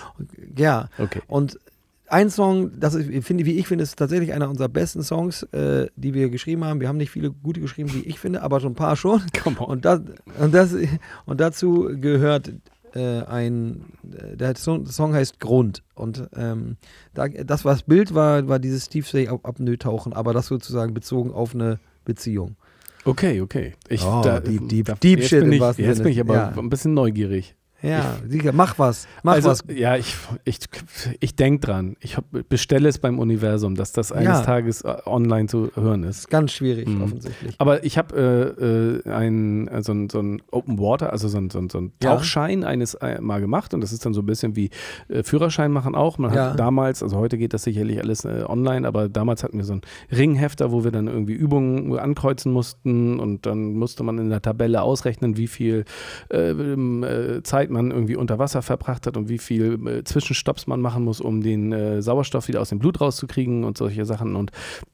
[0.57, 1.21] Ja, Okay.
[1.27, 1.59] und
[2.07, 5.87] ein Song, das ist, finde, wie ich finde, ist tatsächlich einer unserer besten Songs, äh,
[5.95, 6.79] die wir geschrieben haben.
[6.79, 9.21] Wir haben nicht viele gute geschrieben, wie ich finde, aber schon ein paar schon.
[9.43, 9.65] Come on.
[9.65, 10.01] Und, das,
[10.39, 10.75] und, das,
[11.25, 12.51] und dazu gehört
[12.95, 15.83] äh, ein, äh, der Song, Song heißt Grund.
[15.95, 16.77] Und ähm,
[17.13, 22.55] da, das, was Bild war, war dieses Tiefsee-Apnoe-Tauchen, aber das sozusagen bezogen auf eine Beziehung.
[23.03, 23.73] Okay, okay.
[23.87, 26.53] Ich, Oh, deep, deep, da, deep jetzt shit bin ich, Jetzt bin ich aber Ja.
[26.57, 27.55] ein bisschen neugierig.
[27.81, 29.05] Ja, sicher, mach was.
[29.21, 29.63] Mach also, was.
[29.67, 30.57] ja, ich, ich,
[31.19, 31.97] ich denke dran.
[31.99, 32.17] Ich
[32.49, 34.41] bestelle es beim Universum, dass das eines Ja.
[34.41, 36.19] Tages äh, online zu hören ist.
[36.19, 37.01] Ist ganz schwierig, Mhm.
[37.03, 37.55] offensichtlich.
[37.59, 38.15] Aber ich habe
[39.05, 41.69] äh, äh, ein, äh, so ein so ein Open Water, also so ein, so ein,
[41.69, 42.15] so ein Ja.
[42.15, 44.69] Tauchschein eines äh, mal gemacht und das ist dann so ein bisschen wie
[45.09, 46.17] äh, Führerschein machen auch.
[46.17, 46.51] Man Ja.
[46.51, 49.81] hat damals, also heute geht das sicherlich alles online, aber damals hatten wir so einen
[50.11, 54.81] Ringhefter, wo wir dann irgendwie Übungen ankreuzen mussten und dann musste man in der Tabelle
[54.81, 55.85] ausrechnen, wie viel
[57.43, 61.21] Zeit man irgendwie unter Wasser verbracht hat und wie viel äh, Zwischenstopps man machen muss,
[61.21, 64.35] um den äh, Sauerstoff wieder aus dem Blut rauszukriegen und solche Sachen.
[64.35, 64.51] Und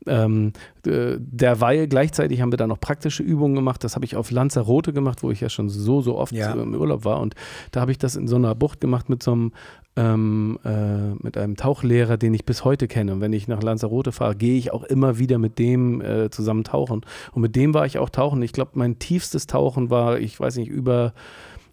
[0.08, 0.54] ähm,
[0.86, 3.84] äh, derweil gleichzeitig haben wir da noch praktische Übungen gemacht.
[3.84, 6.54] Das habe ich auf Lanzarote gemacht, wo ich ja schon so, so oft Ja.
[6.56, 7.20] äh, im Urlaub war.
[7.20, 7.36] Und
[7.72, 9.52] da habe ich das in so einer Bucht gemacht mit so einem
[9.98, 13.14] ähm, äh, mit einem Tauchlehrer, den ich bis heute kenne.
[13.14, 16.64] Und wenn ich nach Lanzarote fahre, gehe ich auch immer wieder mit dem äh, zusammen
[16.64, 17.02] tauchen.
[17.34, 18.42] Und mit dem war ich auch tauchen.
[18.42, 21.14] Ich glaube, mein tiefstes Tauchen war, ich weiß nicht, über,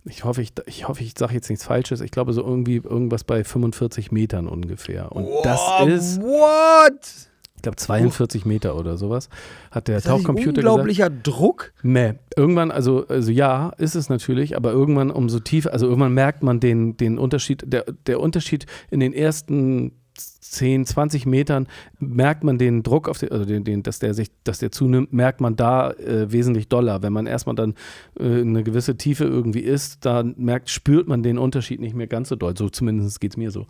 [0.08, 2.00] ich hoffe, ich, ich hoffe, ich sage jetzt nichts Falsches.
[2.00, 5.12] Ich glaube, so irgendwie irgendwas bei 45 Metern ungefähr.
[5.12, 7.28] Und das Wow, ist, What?
[7.56, 9.28] ich glaube, 42 Meter oder sowas,
[9.70, 10.66] hat der Ist das Tauchcomputer gesagt.
[10.68, 11.72] unglaublicher Druck?
[11.82, 16.42] Nee, irgendwann, also, also ja, ist es natürlich, aber irgendwann umso tiefer, also irgendwann merkt
[16.42, 19.92] man den, den Unterschied, der, der Unterschied in den ersten
[20.40, 21.66] 10, 20 Metern
[21.98, 25.12] merkt man den Druck auf den, also den, den, dass der sich, dass der zunimmt,
[25.12, 27.02] merkt man da äh, wesentlich doller.
[27.02, 27.74] Wenn man erstmal dann
[28.18, 32.28] äh, eine gewisse Tiefe irgendwie ist, dann merkt, spürt man den Unterschied nicht mehr ganz
[32.28, 32.56] so doll.
[32.56, 33.66] So zumindest geht es mir so.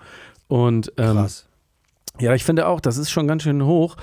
[0.46, 1.46] Und ähm, Krass.
[2.20, 3.96] ja, ich finde auch, das ist schon ganz schön hoch,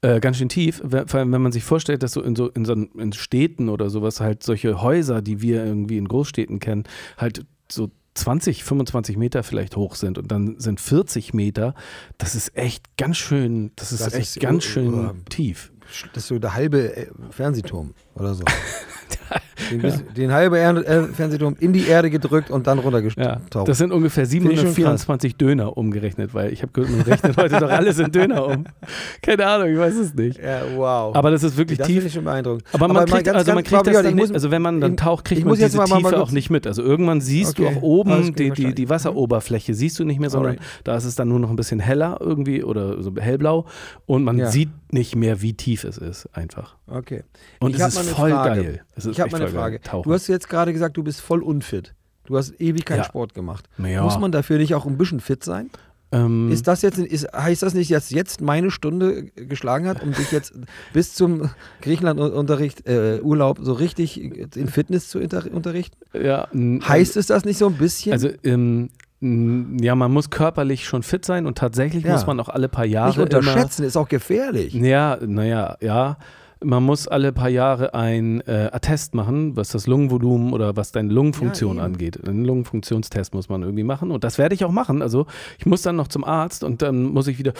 [0.00, 2.48] äh, ganz schön tief, we- vor allem wenn man sich vorstellt, dass so in so
[2.48, 6.84] in so in Städten oder sowas halt solche Häuser, die wir irgendwie in Großstädten kennen,
[7.16, 11.74] halt so 20, 25 Meter vielleicht hoch sind und dann sind 40 Meter,
[12.18, 15.72] das ist echt ganz schön, das ist Das echt ist, ganz schön uh, tief.
[16.12, 18.44] Das ist so der halbe äh, Fernsehturm oder so.
[20.16, 20.54] den, halben
[20.84, 23.68] äh, Fernsehturm in die Erde gedrückt und dann Ja, runtergetaucht.
[23.68, 24.58] das sind ungefähr ich schon krass.
[24.74, 28.64] 724 Döner umgerechnet, weil ich habe gehört, man rechnet heute doch alles in Döner um.
[29.22, 30.38] Keine Ahnung, ich weiß es nicht.
[30.38, 31.14] ja, wow.
[31.14, 32.04] Aber das ist wirklich das tief.
[32.06, 32.64] ich schon beeindruckend.
[32.72, 34.80] Aber man mal kriegt, ganz- also man kriegt das dann ich nicht, also wenn man
[34.80, 36.66] dann taucht, kriegt man diese mal- mal Tiefe kurz- auch nicht mit.
[36.66, 40.30] Also irgendwann siehst Okay, du auch oben die, die, die Wasseroberfläche, siehst du nicht mehr,
[40.30, 40.66] sondern Alright.
[40.84, 43.66] da ist es dann nur noch ein bisschen heller irgendwie oder so hellblau
[44.06, 44.50] und man Ja.
[44.50, 46.76] sieht nicht mehr, wie tief es ist einfach.
[46.86, 47.22] Okay.
[47.60, 48.62] Und Ich es ist mal voll Frage.
[48.62, 48.80] geil.
[49.06, 49.62] Ich habe echt mal eine voll geil.
[49.62, 49.80] Frage.
[49.82, 50.08] Tauchen.
[50.08, 51.94] Du hast jetzt gerade gesagt, du bist voll unfit.
[52.26, 53.04] Du hast ewig keinen Ja.
[53.04, 53.68] Sport gemacht.
[53.78, 54.02] Ja.
[54.02, 55.70] Muss man dafür nicht auch ein bisschen fit sein?
[56.12, 60.12] ähm, Ist das jetzt, ist, heißt das nicht, dass jetzt meine Stunde geschlagen hat, um
[60.12, 60.52] dich jetzt
[60.92, 61.50] bis zum
[61.82, 65.96] Griechenland-Unterricht, äh, Urlaub so richtig in Fitness zu unterrichten?
[66.12, 66.48] ja,
[66.86, 68.12] Heißt es das nicht so ein bisschen?
[68.12, 68.90] Also, ähm,
[69.20, 72.12] Ja, man muss körperlich schon fit sein und tatsächlich Ja.
[72.12, 74.74] muss man auch alle paar Jahre Nicht unterschätzen, ist auch gefährlich.
[74.74, 76.18] Immer, ja, naja, ja.
[76.64, 81.12] Man muss alle paar Jahre ein äh, Attest machen, was das Lungenvolumen oder was deine
[81.12, 82.26] Lungenfunktion Ja, angeht.
[82.28, 85.00] Einen Lungenfunktionstest muss man irgendwie machen und das werde ich auch machen.
[85.02, 85.26] Also
[85.58, 87.52] ich muss dann noch zum Arzt und dann muss ich wieder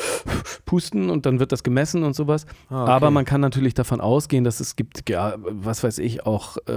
[0.65, 2.47] pusten und dann wird das gemessen und sowas.
[2.71, 2.91] Ah, okay.
[2.93, 6.73] Aber man kann natürlich davon ausgehen, dass es gibt, ja, was weiß ich, auch äh,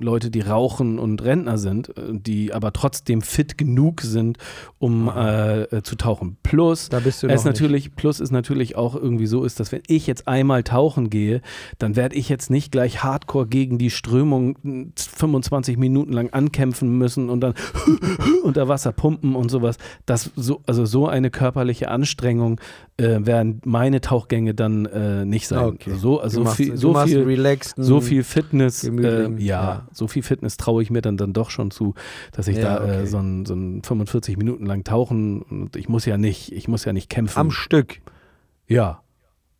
[0.00, 4.38] Leute, die rauchen und Rentner sind, äh, die aber trotzdem fit genug sind,
[4.78, 6.36] um äh, äh, zu tauchen.
[6.42, 7.44] Plus, Da bist du es nicht.
[7.44, 11.40] natürlich, plus ist natürlich auch irgendwie so ist, dass wenn ich jetzt einmal tauchen gehe,
[11.78, 16.98] dann werde ich jetzt nicht gleich hardcore gegen die Strömung mm, 25 Minuten lang ankämpfen
[16.98, 17.54] müssen und dann
[18.42, 19.76] unter Wasser pumpen und sowas.
[20.06, 22.60] Das so, also so eine körperliche Anstrengung
[22.96, 25.64] äh, werden meine Tauchgänge dann äh, nicht sein.
[25.64, 25.94] Okay.
[25.94, 29.88] So, also machst, viel, so viel, relaxten, so viel Fitness, äh, ja, ja.
[29.92, 31.94] so viel Fitness traue ich mir dann, dann doch schon zu,
[32.32, 33.06] dass ich Ja, da äh, okay.
[33.06, 36.84] so, ein, so ein 45 Minuten lang tauchen und ich muss ja nicht, ich muss
[36.84, 37.38] ja nicht kämpfen.
[37.38, 38.00] am Stück.
[38.66, 39.02] Ja,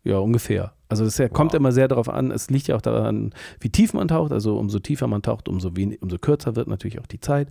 [0.05, 0.73] ja, ungefähr.
[0.89, 1.59] Also es ja, kommt Wow.
[1.61, 4.33] immer sehr darauf an, es liegt ja auch daran, wie tief man taucht.
[4.33, 7.49] Also umso tiefer man taucht, umso, wenig, umso kürzer wird natürlich auch die Zeit.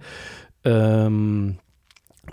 [0.63, 1.57] Ähm,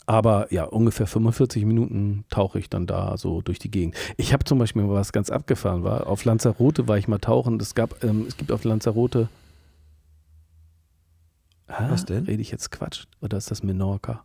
[0.06, 3.94] aber ja, ungefähr 45 Minuten tauche ich dann da so durch die Gegend.
[4.16, 6.06] Ich habe zum Beispiel mal was ganz abgefahren war.
[6.06, 7.60] Auf Lanzarote war ich mal tauchen.
[7.60, 9.28] Es gab, ähm, es gibt auf Lanzarote.
[11.68, 11.84] Hä?
[11.90, 12.24] Was denn?
[12.24, 13.04] Rede ich jetzt Quatsch?
[13.20, 14.24] Oder ist das Menorca?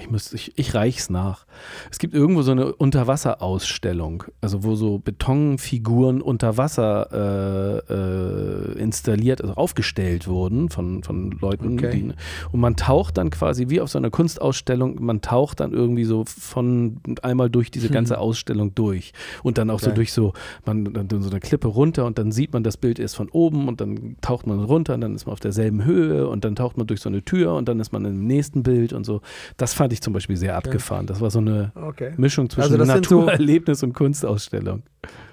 [0.00, 1.46] Ich, müsste, ich, ich reich's nach.
[1.90, 9.42] Es gibt irgendwo so eine Unterwasserausstellung, also wo so Betonfiguren unter Wasser äh, äh, installiert,
[9.42, 11.74] also aufgestellt wurden von, von Leuten.
[11.74, 11.90] Okay.
[11.90, 12.12] Die,
[12.52, 16.24] und man taucht dann quasi wie auf so einer Kunstausstellung, man taucht dann irgendwie so
[16.24, 19.12] von einmal durch diese ganze Ausstellung durch.
[19.42, 19.96] Und dann auch so Geil.
[19.96, 20.32] durch so,
[20.64, 23.68] man dann so eine Klippe runter und dann sieht man das Bild erst von oben
[23.68, 26.78] und dann taucht man runter und dann ist man auf derselben Höhe und dann taucht
[26.78, 29.20] man durch so eine Tür und dann ist man im nächsten Bild und so.
[29.56, 31.06] Das fand ich zum Beispiel sehr abgefahren.
[31.06, 32.12] Das war so eine Okay.
[32.16, 34.82] Mischung zwischen Also sind so- Naturerlebnis und Kunstausstellung.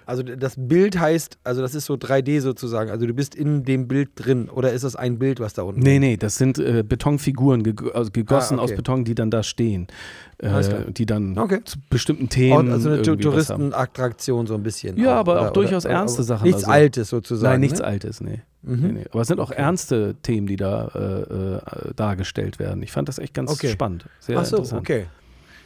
[0.08, 2.90] Also das Bild heißt, also das ist so 3D sozusagen.
[2.90, 5.82] Also du bist in dem Bild drin oder ist das ein Bild, was da unten
[5.82, 6.02] Nee, hängt?
[6.02, 8.72] nee, das sind äh, Betonfiguren, geg also gegossen Ah, okay.
[8.72, 9.88] aus Beton, die dann da stehen.
[10.38, 11.60] Äh, die dann Okay.
[11.66, 12.72] zu bestimmten Themen.
[12.72, 13.02] also eine.
[13.02, 14.98] Touristenattraktion so ein bisschen.
[14.98, 17.52] Ja, aber auch oder- durchaus oder- ernste aber Sachen, Nichts also- Altes sozusagen.
[17.54, 17.86] Nein, nichts ne?
[17.86, 18.42] Altes, nee.
[18.62, 18.82] Mhm.
[18.82, 19.06] nee, nee.
[19.12, 22.82] Aber es sind auch ernste Themen, die da äh, äh, dargestellt werden.
[22.84, 23.70] Ich fand das echt ganz Okay.
[23.70, 24.06] spannend.
[24.20, 24.82] Sehr Ach so, interessant.
[24.82, 25.06] okay.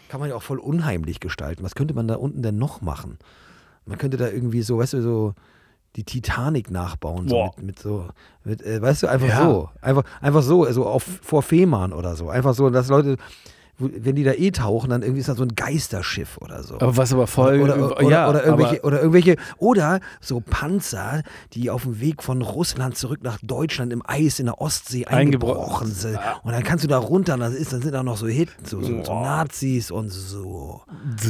[0.10, 1.64] Kann man ja auch voll unheimlich gestalten.
[1.64, 3.18] Was könnte man da unten denn noch machen?
[3.86, 5.34] Man könnte da irgendwie so, weißt du, so
[5.96, 7.28] die Titanic nachbauen.
[7.28, 8.08] So mit, mit so,
[8.44, 9.44] mit, äh, weißt du, einfach Ja.
[9.44, 9.70] so.
[9.82, 12.30] Einfach, einfach so, also auf, vor Fehmarn oder so.
[12.30, 13.18] Einfach so, dass Leute,
[13.78, 16.76] wenn die da eh tauchen, dann irgendwie ist das so ein Geisterschiff oder so.
[16.76, 17.60] Aber was aber voll.
[17.62, 22.22] oder, oder, ja, oder, irgendwelche, aber, oder irgendwelche, oder so Panzer, die auf dem Weg
[22.24, 25.58] von Russland zurück nach Deutschland im Eis in der Ostsee Eingebrochen.
[25.62, 26.20] eingebrochen sind.
[26.44, 28.66] Und dann kannst du da runter, und dann, ist, dann sind da noch so Hitten,
[28.66, 30.82] so, so, so Nazis und so.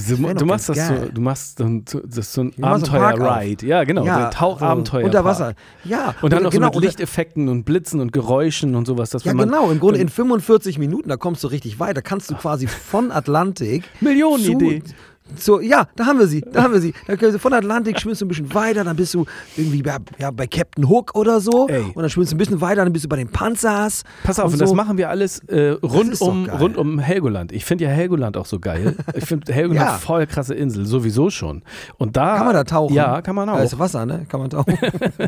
[0.09, 1.11] du, du, du machst das so, geil.
[1.13, 3.65] du machst dann so- das so ein so Abenteuer-Ride.
[3.65, 4.03] Ja, genau.
[4.03, 5.05] so ein Tauchabenteuer.
[5.05, 5.53] unter Wasser.
[5.83, 6.15] Ja.
[6.21, 9.09] Und dann oder noch so genau, mit oder- Lichteffekten und Blitzen und Geräuschen und sowas.
[9.11, 9.69] Dass Ja, genau.
[9.71, 11.95] Im Grunde in 45 Minuten, da kommst du richtig weit.
[11.97, 13.84] Da kannst du quasi von Atlantik.
[14.01, 14.84] Millionenidee.
[14.84, 14.93] zu-
[15.38, 16.93] So, ja, da haben wir sie, da haben wir sie.
[17.07, 19.23] Da kannst du von Atlantik schwimmst du ein bisschen weiter, dann bist du
[19.55, 21.69] irgendwie bei, ja, bei Captain Hook oder so.
[21.69, 21.84] Ey.
[21.84, 24.03] Und dann schwimmst du ein bisschen weiter, dann bist du bei den Panzers.
[24.25, 24.65] Pass auf, und so.
[24.65, 27.53] das machen wir alles äh, rund, um, rund um Helgoland.
[27.53, 28.97] Ich finde ja Helgoland auch so geil.
[29.15, 29.97] Ich finde Helgoland Ja.
[29.99, 31.61] voll krasse Insel, sowieso schon.
[31.97, 32.93] Und da Kann man da tauchen?
[32.93, 33.55] Ja, kann man auch.
[33.55, 34.25] Da ist Wasser, ne?
[34.27, 34.77] Kann man tauchen.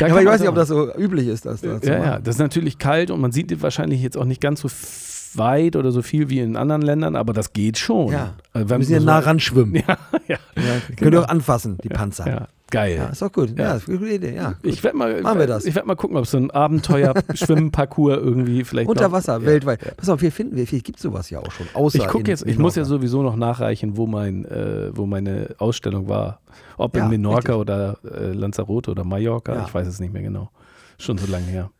[0.00, 2.18] Da ja, aber ich weiß nicht, ob das so üblich ist, dass das Ja, ja,
[2.18, 5.76] das ist natürlich kalt und man sieht wahrscheinlich jetzt auch nicht ganz so f- weit
[5.76, 8.12] oder so viel wie in anderen Ländern, aber das geht schon.
[8.12, 8.34] Ja.
[8.54, 9.74] Äh, Wir müssen ja nah ran schwimmen.
[9.86, 9.96] Ja,
[10.28, 10.62] ja, Ja,
[10.96, 12.26] Könnt ihr auch anfassen, die Panzer.
[12.26, 13.08] Ja, ja, geil.
[13.12, 13.50] ist doch gut.
[13.58, 13.74] Ja, Ja.
[13.74, 14.34] ist eine gute Idee.
[14.36, 14.58] Ja, gut.
[14.64, 15.64] Ich werde mal, Machen wir das.
[15.64, 19.44] Ich werde mal gucken, ob so ein Abenteuer-Schwimmparcours irgendwie vielleicht Unter noch, Wasser, ja.
[19.46, 19.96] weltweit.
[19.96, 21.66] Pass auf, wir finden, wir- vielleicht gibt es sowas ja auch schon.
[21.74, 22.96] Außer Ich gucke jetzt, ich muss ja Menorca.
[22.98, 26.40] sowieso noch nachreichen, wo mein, äh, wo meine Ausstellung war.
[26.76, 27.54] Ob Ja, in Menorca richtig.
[27.56, 29.64] oder äh, Lanzarote oder Mallorca, Ja.
[29.66, 30.50] ich weiß es nicht mehr genau.
[30.98, 31.70] Schon so lange her.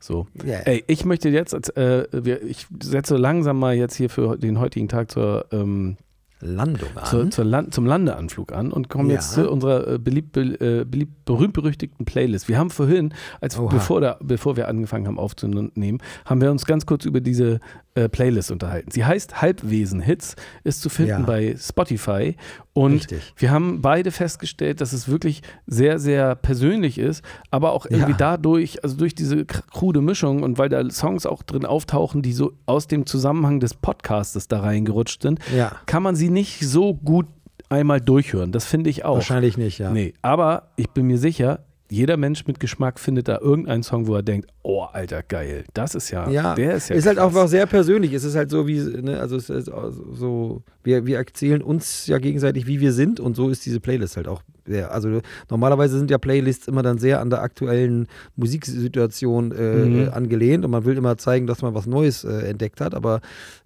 [0.00, 0.26] So.
[0.44, 0.58] Ja.
[0.60, 4.88] Ey, ich möchte jetzt, äh, wir, ich setze langsam mal jetzt hier für den heutigen
[4.88, 5.96] Tag zur, ähm,
[6.42, 7.04] Landung an.
[7.04, 9.16] zur, zur Land, zum Landeanflug an und kommen Ja.
[9.16, 12.48] jetzt zu unserer äh, beliebt, be- äh, beliebt, berühmt-berüchtigten Playlist.
[12.48, 13.68] Wir haben vorhin, als Oha.
[13.70, 17.60] bevor, der, bevor wir angefangen haben aufzunehmen, haben wir uns ganz kurz über diese
[17.94, 18.90] äh, Playlist unterhalten.
[18.92, 21.18] Sie heißt Halbwesen-Hits, ist zu finden Ja.
[21.20, 22.36] bei Spotify
[22.72, 23.34] und Richtig.
[23.36, 28.16] wir haben beide festgestellt, dass es wirklich sehr, sehr persönlich ist, aber auch irgendwie Ja.
[28.16, 32.32] dadurch, also durch diese kr- krude Mischung und weil da Songs auch drin auftauchen, die
[32.32, 36.94] so aus dem Zusammenhang des Podcastes da reingerutscht sind, Ja, kann man sie nicht so
[36.94, 37.26] gut
[37.68, 38.52] einmal durchhören.
[38.52, 39.16] Das finde ich auch.
[39.16, 39.90] wahrscheinlich nicht, ja.
[39.90, 44.14] Nee, aber ich bin mir sicher, jeder Mensch mit Geschmack findet da irgendeinen Song, wo
[44.14, 47.34] er denkt, oh, Alter, geil, das ist ja, Ja, der ist ja ist halt krass.
[47.36, 48.12] auch sehr persönlich.
[48.12, 49.70] Es ist halt so wie, ne, also es ist
[50.12, 54.16] so, wir, wir erzählen uns ja gegenseitig, wie wir sind und so ist diese Playlist
[54.16, 54.92] halt auch sehr.
[54.92, 55.20] Also
[55.50, 60.00] normalerweise sind ja Playlists immer dann sehr an der aktuellen Musiksituation äh, Mhm.
[60.00, 63.20] äh, angelehnt und man will immer zeigen, dass man was Neues äh, entdeckt hat, aber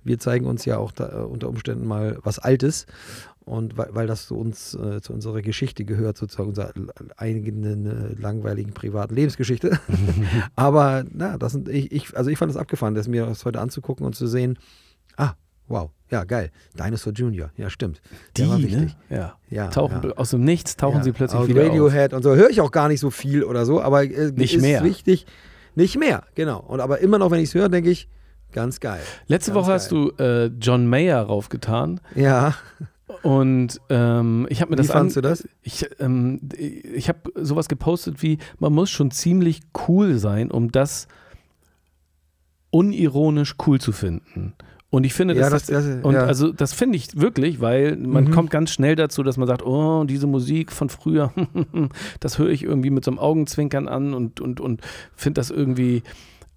[0.05, 2.87] wir zeigen uns ja auch da, äh, unter Umständen mal was Altes.
[3.45, 6.73] Und weil, weil das zu uns, äh, zu unserer Geschichte gehört, sozusagen unserer
[7.17, 9.79] eigenen äh, langweiligen privaten Lebensgeschichte.
[10.57, 13.61] Aber na, das sind, ich, ich, also ich fand es abgefahren, das mir das heute
[13.61, 14.59] anzugucken und zu sehen,
[15.19, 15.33] ah,
[15.69, 16.51] wow, ja, geil.
[16.79, 18.01] Dinosaur Junior, ja, stimmt.
[18.39, 18.93] Der die, war ne?
[19.11, 19.35] Ja.
[19.51, 20.11] Ja, Tauchen, ja.
[20.17, 21.69] Aus dem Nichts tauchen Ja, sie plötzlich aus wieder auf.
[21.69, 24.55] Radiohead und so höre ich auch gar nicht so viel oder so, aber äh, Nicht
[24.55, 24.83] ist mehr.
[24.85, 25.27] wichtig.
[25.75, 26.61] Nicht mehr, genau.
[26.61, 28.09] Und aber immer noch, wenn ich es höre, denke ich,
[28.53, 29.01] ganz geil.
[29.27, 32.55] Letzte Ganz Woche hast du äh, John Mayer raufgetan Ja,
[33.23, 35.49] und ähm, ich habe mir wie das an, fandst du das?
[35.62, 41.09] Ich, ähm, ich habe sowas gepostet wie, man muss schon ziemlich cool sein, um das
[42.71, 44.55] unironisch cool zu finden.
[44.91, 46.25] Und ich finde, Ja, das- das, das- und ja.
[46.25, 48.31] also das finde ich wirklich, weil man Mhm.
[48.31, 51.33] kommt ganz schnell dazu, dass man sagt, oh, diese Musik von früher,
[52.21, 54.81] das höre ich irgendwie mit so einem Augenzwinkern an und, und, und
[55.17, 56.03] finde das irgendwie,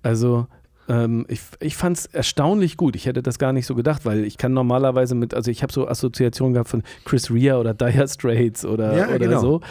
[0.04, 0.46] also
[0.90, 2.96] ähm, ich, ich fand es erstaunlich gut.
[2.96, 5.74] Ich hätte das gar nicht so gedacht, weil ich kann normalerweise mit, also ich habe
[5.74, 9.40] so Assoziationen gehabt von Chris Rea oder Dire Straits oder, Ja, oder genau.
[9.40, 9.62] so.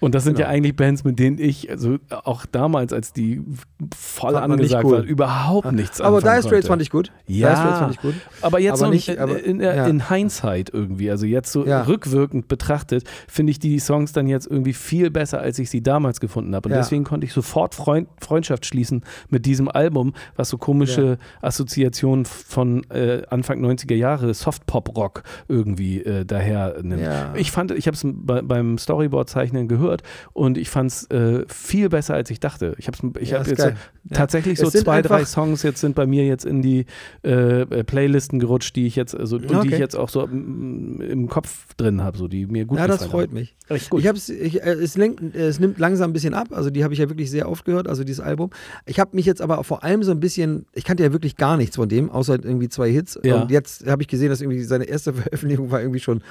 [0.00, 0.48] Und das sind Genau.
[0.48, 3.42] ja eigentlich Bands, mit denen ich, also auch damals, als die
[3.96, 4.92] voll Fand nicht angesagt cool.
[4.98, 7.10] waren, überhaupt nichts Aber Dire Straits fand ich gut.
[7.26, 7.54] Ja.
[7.56, 8.14] Fand ich gut.
[8.40, 9.86] Aber jetzt Aber nicht- in, aber- in, in, ja.
[9.86, 11.82] in Hindsight irgendwie, also jetzt so Ja.
[11.82, 16.20] rückwirkend betrachtet, finde ich die Songs dann jetzt irgendwie viel besser, als ich sie damals
[16.20, 16.68] gefunden habe.
[16.68, 16.78] Und Ja.
[16.80, 22.84] deswegen konnte ich sofort Freund, Freundschaft schließen mit diesem Album, was so komische Assoziationen von
[22.90, 27.02] äh, Anfang 90er Jahre Soft-Pop-Rock irgendwie äh, daher nimmt.
[27.34, 29.87] Ich fand, ich habe es bei, beim Storyboard-Zeichnen gehört
[30.32, 32.74] und ich fand es äh, viel besser, als ich dachte.
[32.78, 33.70] Ich habe ich Ja, hab jetzt so,
[34.12, 36.86] tatsächlich Es so zwei, drei Songs jetzt sind bei mir jetzt in die
[37.24, 39.68] äh, äh, Playlisten gerutscht, die ich jetzt, also und die Okay.
[39.72, 43.04] ich jetzt auch so mm, im Kopf drin habe, so die mir gut Ja, das
[43.04, 43.34] freut haben.
[43.34, 43.54] mich.
[43.70, 44.00] Richtig gut.
[44.00, 46.48] Ich hab's, ich, äh, es, lenkt, es nimmt langsam ein bisschen ab.
[46.52, 48.50] Also die habe ich ja wirklich sehr oft gehört, also dieses Album.
[48.86, 51.56] Ich habe mich jetzt aber vor allem so ein bisschen, ich kannte ja wirklich gar
[51.56, 53.18] nichts von dem, außer irgendwie zwei Hits.
[53.22, 53.42] Ja.
[53.42, 56.22] Und jetzt habe ich gesehen, dass irgendwie seine erste Veröffentlichung war irgendwie schon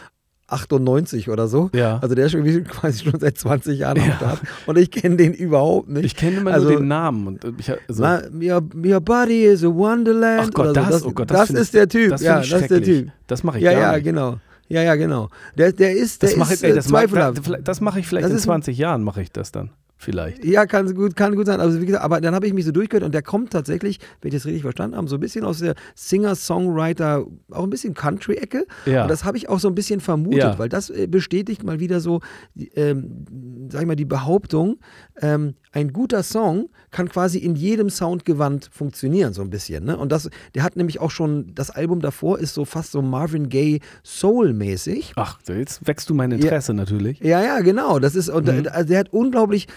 [0.47, 1.69] 98 oder so.
[1.73, 1.99] ja.
[1.99, 4.03] Also der ist irgendwie quasi schon seit 20 Jahren Ja.
[4.03, 4.39] am Start.
[4.65, 6.05] Und ich kenne den überhaupt nicht.
[6.05, 9.43] ich kenne immer also- nur den Namen und äh, ich, also, Ma, your, your body
[9.45, 10.49] is a wonderland.
[10.49, 10.73] Ach Gott, so.
[10.73, 12.09] das- oh Gott, das das ich- ist der Typ.
[12.11, 12.81] das ja, das ist der.
[12.83, 13.09] Typ.
[13.27, 14.03] Das mache ich Ja, ja, nicht.
[14.05, 14.37] genau.
[14.69, 15.29] Ja, ja, genau.
[15.57, 17.39] Der, der ist, der Das mache ist ich, ey, äh, das, mach, da, zweifelhaft.
[17.45, 19.69] vielleicht- das mache ich vielleicht Das in ist- 20 Jahren, mache ich das dann.
[19.99, 20.45] Vielleicht.
[20.45, 21.59] Ja, kann gut, kann gut sein.
[21.59, 24.29] Also wie gesagt, aber dann habe ich mich so durchgehört und der kommt tatsächlich, wenn
[24.29, 28.65] ich das richtig verstanden habe, so ein bisschen aus der Singer-Songwriter, auch ein bisschen Country-Ecke.
[28.85, 29.03] Ja.
[29.03, 30.59] Und das habe ich auch so ein bisschen vermutet, Ja.
[30.59, 32.21] weil das äh, bestätigt mal wieder so,
[32.53, 33.25] die, ähm,
[33.69, 34.77] sag ich mal, die Behauptung,
[35.21, 39.83] ähm, ein guter Song kann quasi in jedem Soundgewand funktionieren, so ein bisschen.
[39.85, 39.95] Ne?
[39.95, 43.47] Und das, der hat nämlich auch schon, das Album davor ist so fast so Marvin
[43.49, 45.13] Gaye Soul-mäßig.
[45.15, 47.19] Ach, jetzt wächst du mein Interesse natürlich.
[47.19, 47.99] Ja, ja, genau.
[47.99, 48.63] Das ist, und Mhm.
[48.63, 49.67] der, also der hat unglaublich,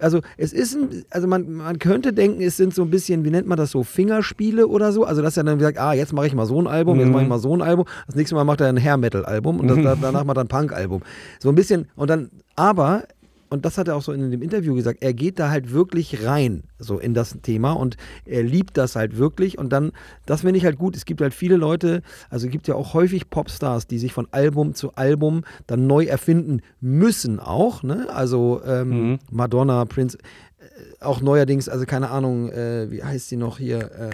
[0.00, 3.30] also es ist ein, also man, man könnte denken, es sind so ein bisschen, wie
[3.30, 5.04] nennt man das so, Fingerspiele oder so.
[5.04, 7.12] Also dass er dann sagt, ah, jetzt mache ich mal so ein Album, jetzt Mhm.
[7.12, 7.84] mache ich mal so ein Album.
[8.06, 11.02] Das nächste Mal macht er ein Hair-Metal-Album und das, da- danach macht er ein Punk-Album.
[11.38, 13.04] So ein bisschen, und dann, aber,
[13.50, 16.24] und das hat er auch so in dem Interview gesagt, er geht da halt wirklich
[16.24, 19.92] rein, so in das Thema und er liebt das halt wirklich und dann,
[20.24, 20.96] das finde ich halt gut.
[20.96, 24.28] Es gibt halt viele Leute, also es gibt ja auch häufig Popstars, die sich von
[24.30, 28.06] Album zu Album dann neu erfinden müssen auch, ne?
[28.14, 29.18] Also ähm, Mhm.
[29.30, 30.16] Madonna, Prince,
[30.58, 33.78] äh, auch neuerdings, also keine Ahnung, äh, wie heißt sie noch hier?
[33.80, 34.10] Äh,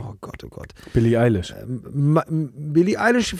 [0.00, 0.68] oh Gott, oh Gott.
[0.92, 1.54] Billie Eilish.
[1.62, 2.20] Ähm,
[2.54, 3.34] Billie Eilish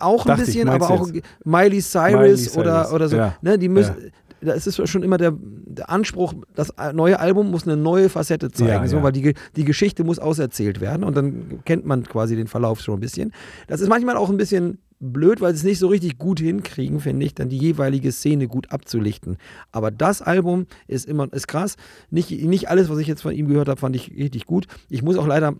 [0.00, 1.08] auch ein Dachte ich, bisschen, aber auch?
[1.44, 3.16] Miley Cyrus, Miley Cyrus, oder, oder so.
[3.16, 3.36] ja.
[3.42, 3.94] Ne, die müssen,
[4.42, 8.50] da ist es schon immer der, der Anspruch, das neue Album muss eine neue Facette
[8.50, 9.02] zeigen, Ja, so, ja.
[9.02, 12.98] weil die, die Geschichte muss auserzählt werden und dann kennt man quasi den Verlauf schon
[12.98, 13.32] ein bisschen.
[13.68, 17.00] Das ist manchmal auch ein bisschen blöd, weil sie es nicht so richtig gut hinkriegen,
[17.00, 19.36] finde ich, dann die jeweilige Szene gut abzulichten.
[19.72, 21.76] Aber das Album ist immer, ist krass.
[22.10, 24.66] Nicht, nicht alles, was ich jetzt von ihm gehört habe, fand ich richtig gut.
[24.88, 25.54] Ich muss auch leider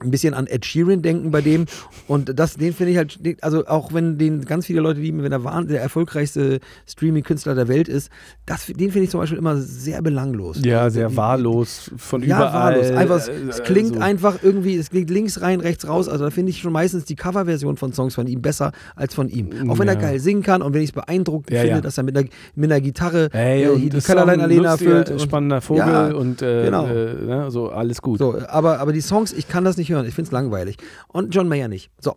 [0.00, 1.66] ein bisschen an Ed Sheeran denken bei dem.
[2.08, 5.32] Und das, den finde ich halt, also auch wenn den ganz viele Leute lieben, wenn
[5.32, 8.10] er der erfolgreichste Streaming-Künstler der Welt ist,
[8.46, 10.60] das, den finde ich zum Beispiel immer sehr belanglos.
[10.64, 12.74] Ja, Also sehr die- wahllos von ja, überall.
[12.76, 12.90] wahllos.
[12.90, 14.00] Einfach, es, es klingt so.
[14.00, 16.08] einfach irgendwie, es klingt links rein, rechts raus.
[16.08, 19.28] Also da finde ich schon meistens die Coverversion von Songs von ihm besser als von
[19.28, 19.70] ihm.
[19.70, 20.00] Auch wenn er Ja.
[20.00, 22.70] geil singen kann und wenn ich es beeindruckend Ja, finde, dass er mit einer, mit
[22.70, 25.10] einer Gitarre Hey, äh, die Kellerlein Arena lustiger, füllt.
[25.12, 26.86] und- spannender Vogel und äh, genau.
[26.86, 28.18] äh, ne, so alles gut.
[28.18, 30.06] So, aber, aber die Songs, ich kann das nicht nicht hören.
[30.06, 30.76] Ich finde es langweilig.
[31.08, 31.90] Und John Mayer nicht.
[32.00, 32.16] So.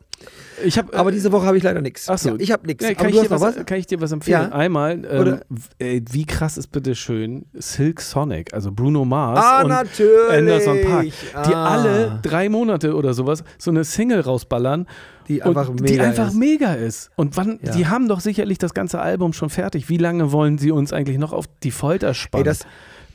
[0.66, 2.10] Ich hab, Aber äh, diese Woche habe ich leider nichts.
[2.10, 2.30] Ach so.
[2.30, 2.84] Ja, ich habe nichts.
[2.84, 3.66] Ja, kann, ich was, was?
[3.66, 4.50] kann ich dir was empfehlen?
[4.50, 4.52] Ja.
[4.52, 5.40] Einmal, ähm,
[5.78, 10.32] ey, wie krass ist bitte schön Silk Sonic, also Bruno Mars Ah, und natürlich.
[10.32, 11.66] Anderson Park, die Ah.
[11.76, 14.88] alle drei Monate oder sowas so eine Single rausballern,
[15.28, 16.34] Die einfach mega die einfach ist.
[16.36, 17.12] mega ist.
[17.16, 17.72] Und wann, Ja.
[17.74, 19.90] die haben doch sicherlich das ganze Album schon fertig.
[19.90, 22.46] Wie lange wollen sie uns eigentlich noch auf die Folter spannen?
[22.46, 22.60] Ey, das,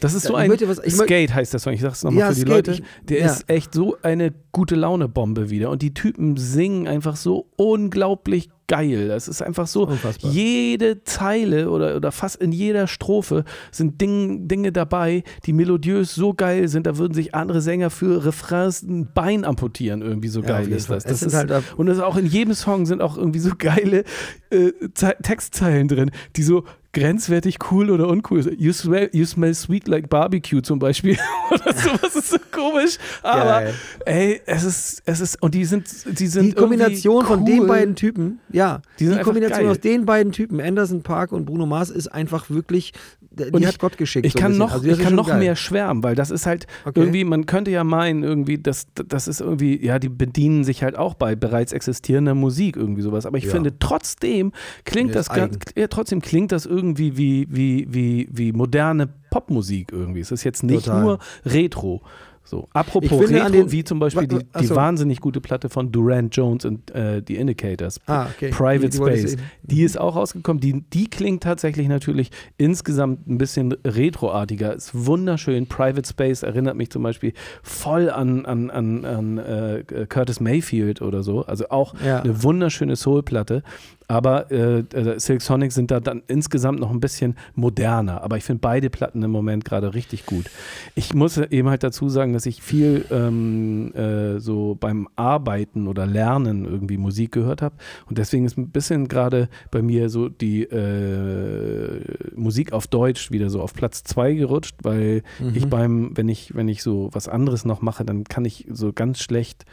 [0.03, 1.73] Das ist so ein was- Skate heißt der Song.
[1.73, 2.73] Ich sag's nochmal Ja, für die Skate, Leute.
[2.73, 3.27] ich- Der ja.
[3.27, 8.51] ist echt so eine gute Laune Bombe wieder und die Typen singen einfach so unglaublich
[8.69, 9.09] geil.
[9.09, 10.31] Das ist einfach so Unfassbar.
[10.31, 16.33] jede Zeile oder, oder fast in jeder Strophe sind Ding, Dinge dabei, die melodiös so
[16.33, 20.47] geil sind, da würden sich andere Sänger für Refrains ein Bein amputieren, irgendwie so Ja,
[20.49, 21.05] geil ist das.
[21.05, 24.05] Es das ist, halt und ist auch in jedem Song sind auch irgendwie so geile
[24.51, 28.55] äh, Ze- Textzeilen drin, die so grenzwertig cool oder uncool.
[28.59, 31.17] You, smell, you smell sweet like barbecue zum Beispiel.
[31.51, 32.99] oder sowas ist so komisch.
[33.23, 33.75] Aber Geil.
[34.05, 35.89] ey, es ist, es ist, und die sind,
[36.19, 37.61] die sind die Kombination irgendwie von cool.
[37.61, 39.71] den beiden Typen, ja, Die die, Kombination geil.
[39.71, 42.93] aus den beiden Typen, Anderson Park und Bruno Mars, ist einfach wirklich,
[43.39, 44.27] die Und hat ich- Gott geschickt.
[44.27, 45.39] Ich so kann noch, Also ich kann noch geil.
[45.39, 47.01] mehr schwärmen, weil das ist halt Okay.
[47.01, 50.97] irgendwie, man könnte ja meinen, irgendwie, das, das ist irgendwie, ja, die bedienen sich halt
[50.97, 53.27] auch bei bereits existierender Musik irgendwie sowas.
[53.27, 53.51] Aber ich Ja.
[53.53, 54.53] finde, trotzdem
[54.85, 60.21] klingt das ganz, ja, trotzdem klingt das irgendwie wie, wie, wie, wie moderne Popmusik irgendwie.
[60.21, 61.03] Es ist jetzt nicht Total.
[61.03, 62.03] nur Retro.
[62.45, 66.37] So, apropos Retro, den- wie zum Beispiel die, wa- die wahnsinnig gute Platte von Durant
[66.37, 68.01] Jones und äh, die Indicators.
[68.07, 68.51] Ah, okay.
[68.51, 69.37] Private Die- die Space.
[69.63, 70.61] Die ist auch rausgekommen.
[70.61, 74.75] Die, die klingt tatsächlich natürlich insgesamt ein bisschen retroartiger.
[74.75, 75.67] Ist wunderschön.
[75.67, 77.33] Private Space erinnert mich zum Beispiel
[77.63, 81.43] voll an, an, an, an äh, Curtis Mayfield oder so.
[81.47, 82.21] Also auch Ja.
[82.23, 83.63] eine wunderschöne Soul-Platte.
[84.09, 88.23] Aber äh, äh, Silk Sonic sind da dann insgesamt noch ein bisschen moderner.
[88.23, 90.47] Aber ich finde beide Platten im Moment gerade richtig gut.
[90.95, 96.07] Ich muss eben halt dazu sagen, dass ich viel ähm, äh, so beim Arbeiten oder
[96.07, 97.75] Lernen irgendwie Musik gehört habe.
[98.07, 102.01] Und deswegen ist ein bisschen gerade bei mir so die äh,
[102.35, 105.53] Musik auf Deutsch wieder so auf Platz zwei gerutscht, weil Mhm.
[105.55, 108.93] ich beim, wenn ich, wenn ich so was anderes noch mache, dann kann ich so
[108.93, 109.65] ganz schlecht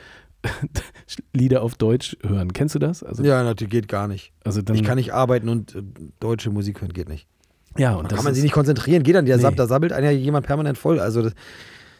[1.33, 2.53] Lieder auf Deutsch hören.
[2.53, 3.03] Kennst du das?
[3.03, 4.31] Also, Ja, natürlich geht gar nicht.
[4.43, 5.81] also dann, Ich kann nicht arbeiten und äh,
[6.19, 7.27] deutsche Musik hören, geht nicht.
[7.77, 9.03] ja, und kann das man sich nicht konzentrieren.
[9.03, 9.41] Geht dann, der Nee.
[9.43, 10.99] Sab, da sabbelt einer jemand permanent voll.
[10.99, 11.33] Also das,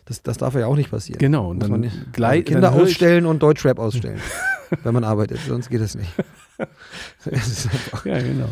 [0.10, 1.20] das, das darf ja auch nicht passieren.
[1.20, 1.96] Genau, und dann man nicht.
[2.12, 4.20] glei- also Kinder ausstellen und Deutschrap ausstellen,
[4.84, 5.40] wenn man arbeitet.
[5.48, 6.12] Sonst geht es nicht.
[8.06, 8.48] Ja, genau.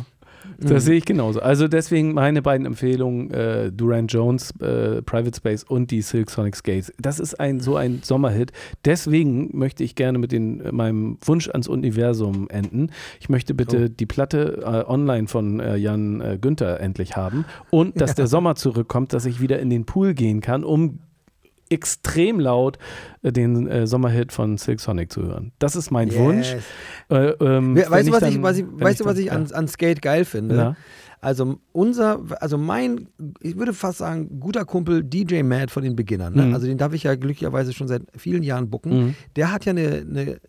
[0.59, 0.67] Mhm.
[0.69, 1.41] Das sehe ich genauso.
[1.41, 6.55] Also deswegen meine beiden Empfehlungen, äh, Durant Jones, äh, Private Space und die Silk Sonic
[6.55, 6.91] Skates.
[6.99, 8.53] Das ist ein so ein Sommerhit.
[8.85, 12.91] Deswegen möchte ich gerne mit den, äh, meinem Wunsch ans Universum enden.
[13.19, 13.93] Ich möchte bitte Oh.
[13.99, 18.55] die Platte äh, online von äh, Jan äh, Günther endlich haben und dass der Sommer
[18.55, 20.99] zurückkommt, dass ich wieder in den Pool gehen kann, um
[21.69, 22.77] extrem laut
[23.23, 25.51] äh, den äh, Sommerhit von Silk Sonic zu hören.
[25.59, 26.17] Das ist mein Yes.
[26.19, 26.55] Wunsch.
[27.09, 29.45] Äh, ähm, Weißt du, was ich, dann- was ich, weißt du, was dann- ich an,
[29.47, 29.55] ja.
[29.55, 30.55] an Skate geil finde?
[30.55, 30.75] Ja.
[31.19, 33.07] Also unser, also mein,
[33.41, 36.35] ich würde fast sagen, guter Kumpel DJ Mad von den Beginnern.
[36.35, 36.43] Ne?
[36.43, 36.53] Mhm.
[36.53, 38.91] Also den darf ich ja glücklicherweise schon seit vielen Jahren bucken.
[39.07, 39.15] Mhm.
[39.35, 40.39] Der hat ja eine, eine,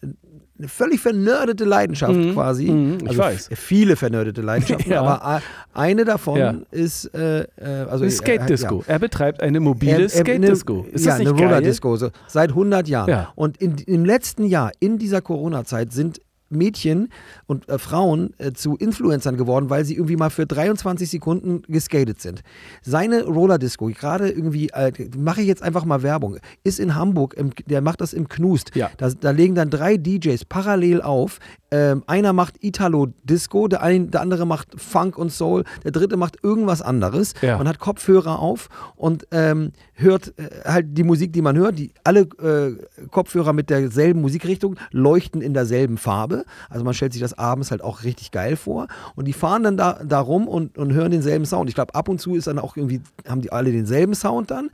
[0.59, 2.33] eine völlig vernördete Leidenschaft Mhm.
[2.35, 2.71] quasi.
[2.71, 3.51] Mhm, ich also weiß.
[3.55, 5.03] Viele vernördete Leidenschaften, Ja.
[5.03, 5.43] aber
[5.75, 6.55] eine davon Ja.
[6.71, 7.47] ist äh, äh,
[7.89, 8.83] also Eine Skate Disco.
[8.87, 10.85] Er betreibt eine mobile er- Skate Disco.
[10.91, 11.41] Ist ja, das nicht eine?
[11.41, 13.09] Roller Disco, so, seit 100 Jahren.
[13.09, 13.33] Ja.
[13.37, 17.09] Und in, im letzten Jahr, in dieser Corona-Zeit, sind Mädchen
[17.47, 22.21] und äh, Frauen äh, zu Influencern geworden, weil sie irgendwie mal für 23 Sekunden geskatet
[22.21, 22.43] sind.
[22.83, 27.35] Seine Roller Disco, gerade irgendwie, äh, mache ich jetzt einfach mal Werbung, ist in Hamburg,
[27.35, 28.75] im, der macht das im Knust.
[28.75, 28.91] Ja.
[28.97, 31.39] Da, da legen dann drei DJs parallel auf.
[31.71, 36.17] Ähm, einer macht Italo Disco, der, ein, der andere macht Funk und Soul, der dritte
[36.17, 37.35] macht irgendwas anderes.
[37.43, 37.59] Ja.
[37.59, 41.79] Man hat Kopfhörer auf und ähm, hört äh, halt die Musik, die man hört.
[41.79, 46.45] Die, alle äh, Kopfhörer mit derselben Musikrichtung leuchten in derselben Farbe.
[46.71, 48.89] Also man stellt sich das abends halt auch richtig geil vor.
[49.17, 51.69] Und die fahren dann da, da rum und, und hören denselben Sound.
[51.69, 54.71] Ich glaube, ab und zu ist dann auch irgendwie, haben die alle denselben Sound dann.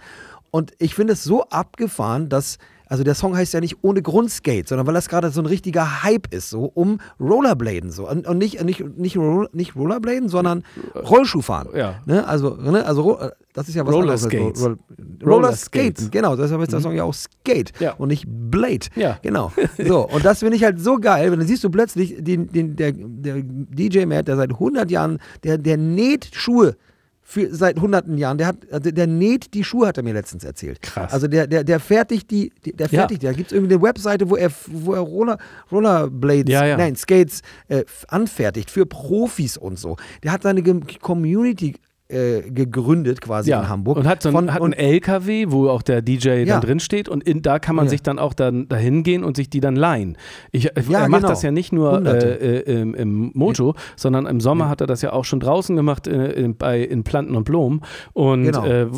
[0.50, 2.58] Und ich finde es so abgefahren, dass,
[2.94, 5.46] also der Song heißt ja nicht ohne Grund Skate, sondern weil das gerade so ein
[5.46, 8.08] richtiger Hype ist, so um Rollerbladen so.
[8.08, 10.62] Und, und nicht, nicht, nicht, Roll, nicht Rollerbladen, sondern
[10.94, 11.76] Rollschuhfahren.
[11.76, 11.96] Ja.
[12.06, 12.24] Ne?
[12.24, 12.86] Also, ne?
[12.86, 13.18] also Ro-
[13.52, 14.62] das ist ja was Roller Skates.
[14.64, 14.78] Roll,
[15.26, 16.36] Roller Skates, genau.
[16.36, 17.94] Deshalb ist der Song ja auch Skate Ja.
[17.94, 18.86] und nicht Blade.
[18.94, 19.18] Ja.
[19.22, 19.52] Genau.
[19.84, 22.76] So, und das finde ich halt so geil, wenn dann siehst du plötzlich den, den,
[22.76, 26.76] der, der DJ Matt, der seit 100 Jahren, der, der näht Schuhe
[27.26, 30.44] für, seit hunderten Jahren, der, hat, der, der näht die Schuhe, hat er mir letztens
[30.44, 30.82] erzählt.
[30.82, 31.12] Krass.
[31.12, 33.00] Also der, der, der fertigt die, der Ja.
[33.00, 33.26] fertigt, die.
[33.26, 35.38] da gibt es irgendwie eine Webseite, wo er, wo er Roller,
[35.72, 36.76] Rollerblades, Ja, ja.
[36.76, 39.96] nein, Skates äh, anfertigt für Profis und so.
[40.22, 40.62] Der hat seine
[41.00, 41.74] Community
[42.14, 43.60] äh, gegründet quasi ja.
[43.60, 43.96] in Hamburg.
[43.98, 46.44] Und hat, so ein, Von- hat und, einen LKW, wo auch der DJ Ja.
[46.54, 47.90] dann drin steht und in, da kann man Ja.
[47.90, 50.16] sich dann auch dann dahin gehen und sich die dann leihen.
[50.52, 51.28] Ich, Ja, er macht genau.
[51.28, 55.02] das ja nicht nur äh, äh, im, im Mojo, sondern im Sommer hat er das
[55.02, 57.80] ja auch schon draußen gemacht äh, in, bei, in Planten und Blumen
[58.12, 58.64] und Genau.
[58.64, 58.88] äh, äh,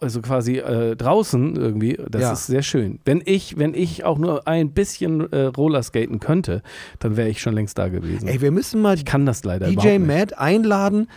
[0.00, 1.98] also quasi äh, draußen irgendwie.
[2.10, 2.98] Das ist sehr schön.
[3.04, 6.62] Wenn ich, wenn ich auch nur ein bisschen äh, Rollerskaten könnte,
[6.98, 8.28] dann wäre ich schon längst da gewesen.
[8.28, 9.98] ey, wir müssen mal ich kann das leider DJ.
[9.98, 11.08] Matt einladen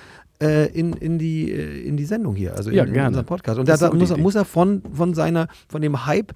[0.41, 3.59] äh, in, in, die, äh, in die Sendung hier, also in, Ja, in unseren Podcast.
[3.59, 6.33] Und Das da, muss, er, muss er von, von seiner, von dem Hype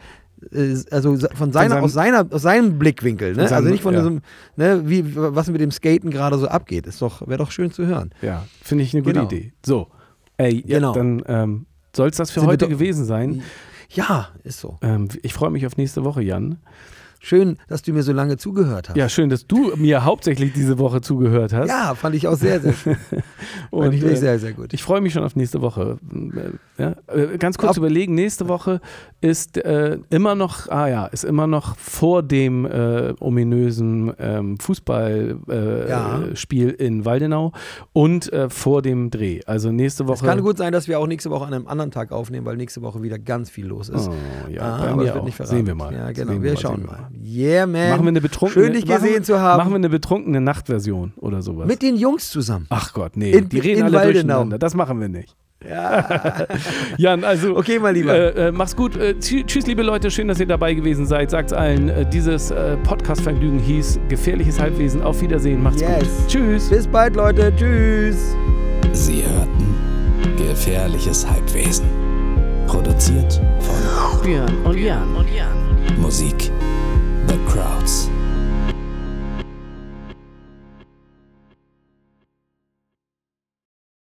[0.54, 3.40] äh, also von seiner, seinem- aus, seiner, aus seinem Blickwinkel, ne?
[3.40, 4.00] Von seinem- also nicht von ja.
[4.00, 4.22] diesem,
[4.56, 6.88] ne, wie, was mit dem Skaten gerade so abgeht.
[6.88, 8.12] Ist doch, wäre doch schön zu hören.
[8.22, 9.26] Ja, finde ich eine gute Genau.
[9.26, 9.52] Idee.
[9.66, 9.88] So,
[10.38, 10.94] ey, ja, Genau.
[10.94, 13.44] dann ähm, soll es das für Sind heute gewesen sein.
[13.92, 14.78] Ja, ist so.
[14.82, 16.60] Ähm, ich freue mich auf nächste Woche, Jan.
[17.22, 18.96] Schön, dass du mir so lange zugehört hast.
[18.96, 21.68] Ja, schön, dass du mir hauptsächlich diese Woche zugehört hast.
[21.68, 22.96] Ja, fand ich auch sehr, sehr schön.
[23.10, 23.24] fand
[23.72, 24.74] und ich äh, sehr, sehr gut.
[24.74, 25.98] ich freue mich schon auf nächste Woche.
[26.78, 26.96] Ja?
[27.08, 28.80] Äh, Ganz kurz Auf- überlegen, nächste Woche
[29.22, 35.50] ist äh, immer noch, ah ja, ist immer noch vor dem äh, ominösen ähm, Fußballspiel
[35.50, 36.86] äh, Ja.
[36.86, 37.52] In Waldenau
[37.94, 39.42] und vor dem Dreh.
[39.46, 40.16] Also nächste Woche.
[40.16, 42.56] Es kann gut sein, dass wir auch nächste Woche an einem anderen Tag aufnehmen, weil
[42.58, 44.08] nächste Woche wieder ganz viel los ist.
[44.08, 44.14] Oh,
[44.50, 45.26] ja, Ah, aber es wird auch.
[45.26, 45.56] nicht verraten.
[45.58, 45.94] Sehen wir mal.
[45.94, 46.42] Ja, genau.
[46.42, 46.86] Wir mal, schauen sehen
[47.24, 47.90] Yeah, man.
[47.90, 49.58] Machen wir eine betrunkene, Schön, dich gesehen wir, zu haben.
[49.58, 51.68] Machen wir eine betrunkene Nachtversion oder sowas.
[51.68, 52.66] Mit den Jungs zusammen.
[52.70, 54.12] Ach Gott, nee, In- die reden in alle Waldenau.
[54.14, 54.58] durcheinander.
[54.60, 55.36] Das machen wir nicht.
[55.68, 56.46] Ja.
[56.98, 57.58] Jan, also.
[57.58, 58.14] Okay, mein Lieber.
[58.14, 58.96] Äh, äh, mach's gut.
[58.96, 60.10] Äh, tschü- tschüss, liebe Leute.
[60.10, 61.30] Schön, dass ihr dabei gewesen seid.
[61.32, 61.90] Sagt's allen.
[61.90, 65.04] Äh, dieses äh, Podcast-Vergnügen hieß Gefährliches Halbwesen.
[65.04, 65.62] Auf Wiedersehen.
[65.62, 66.00] Macht's Yes.
[66.00, 66.28] gut.
[66.30, 66.70] Tschüss.
[66.70, 67.52] Bis bald, Leute.
[67.58, 68.36] Tschüss.
[68.94, 71.86] Sie hörten Gefährliches Halbwesen.
[72.68, 75.08] Produziert von Björn und Jan.
[76.00, 76.52] Musik
[77.30, 78.19] The Crowds.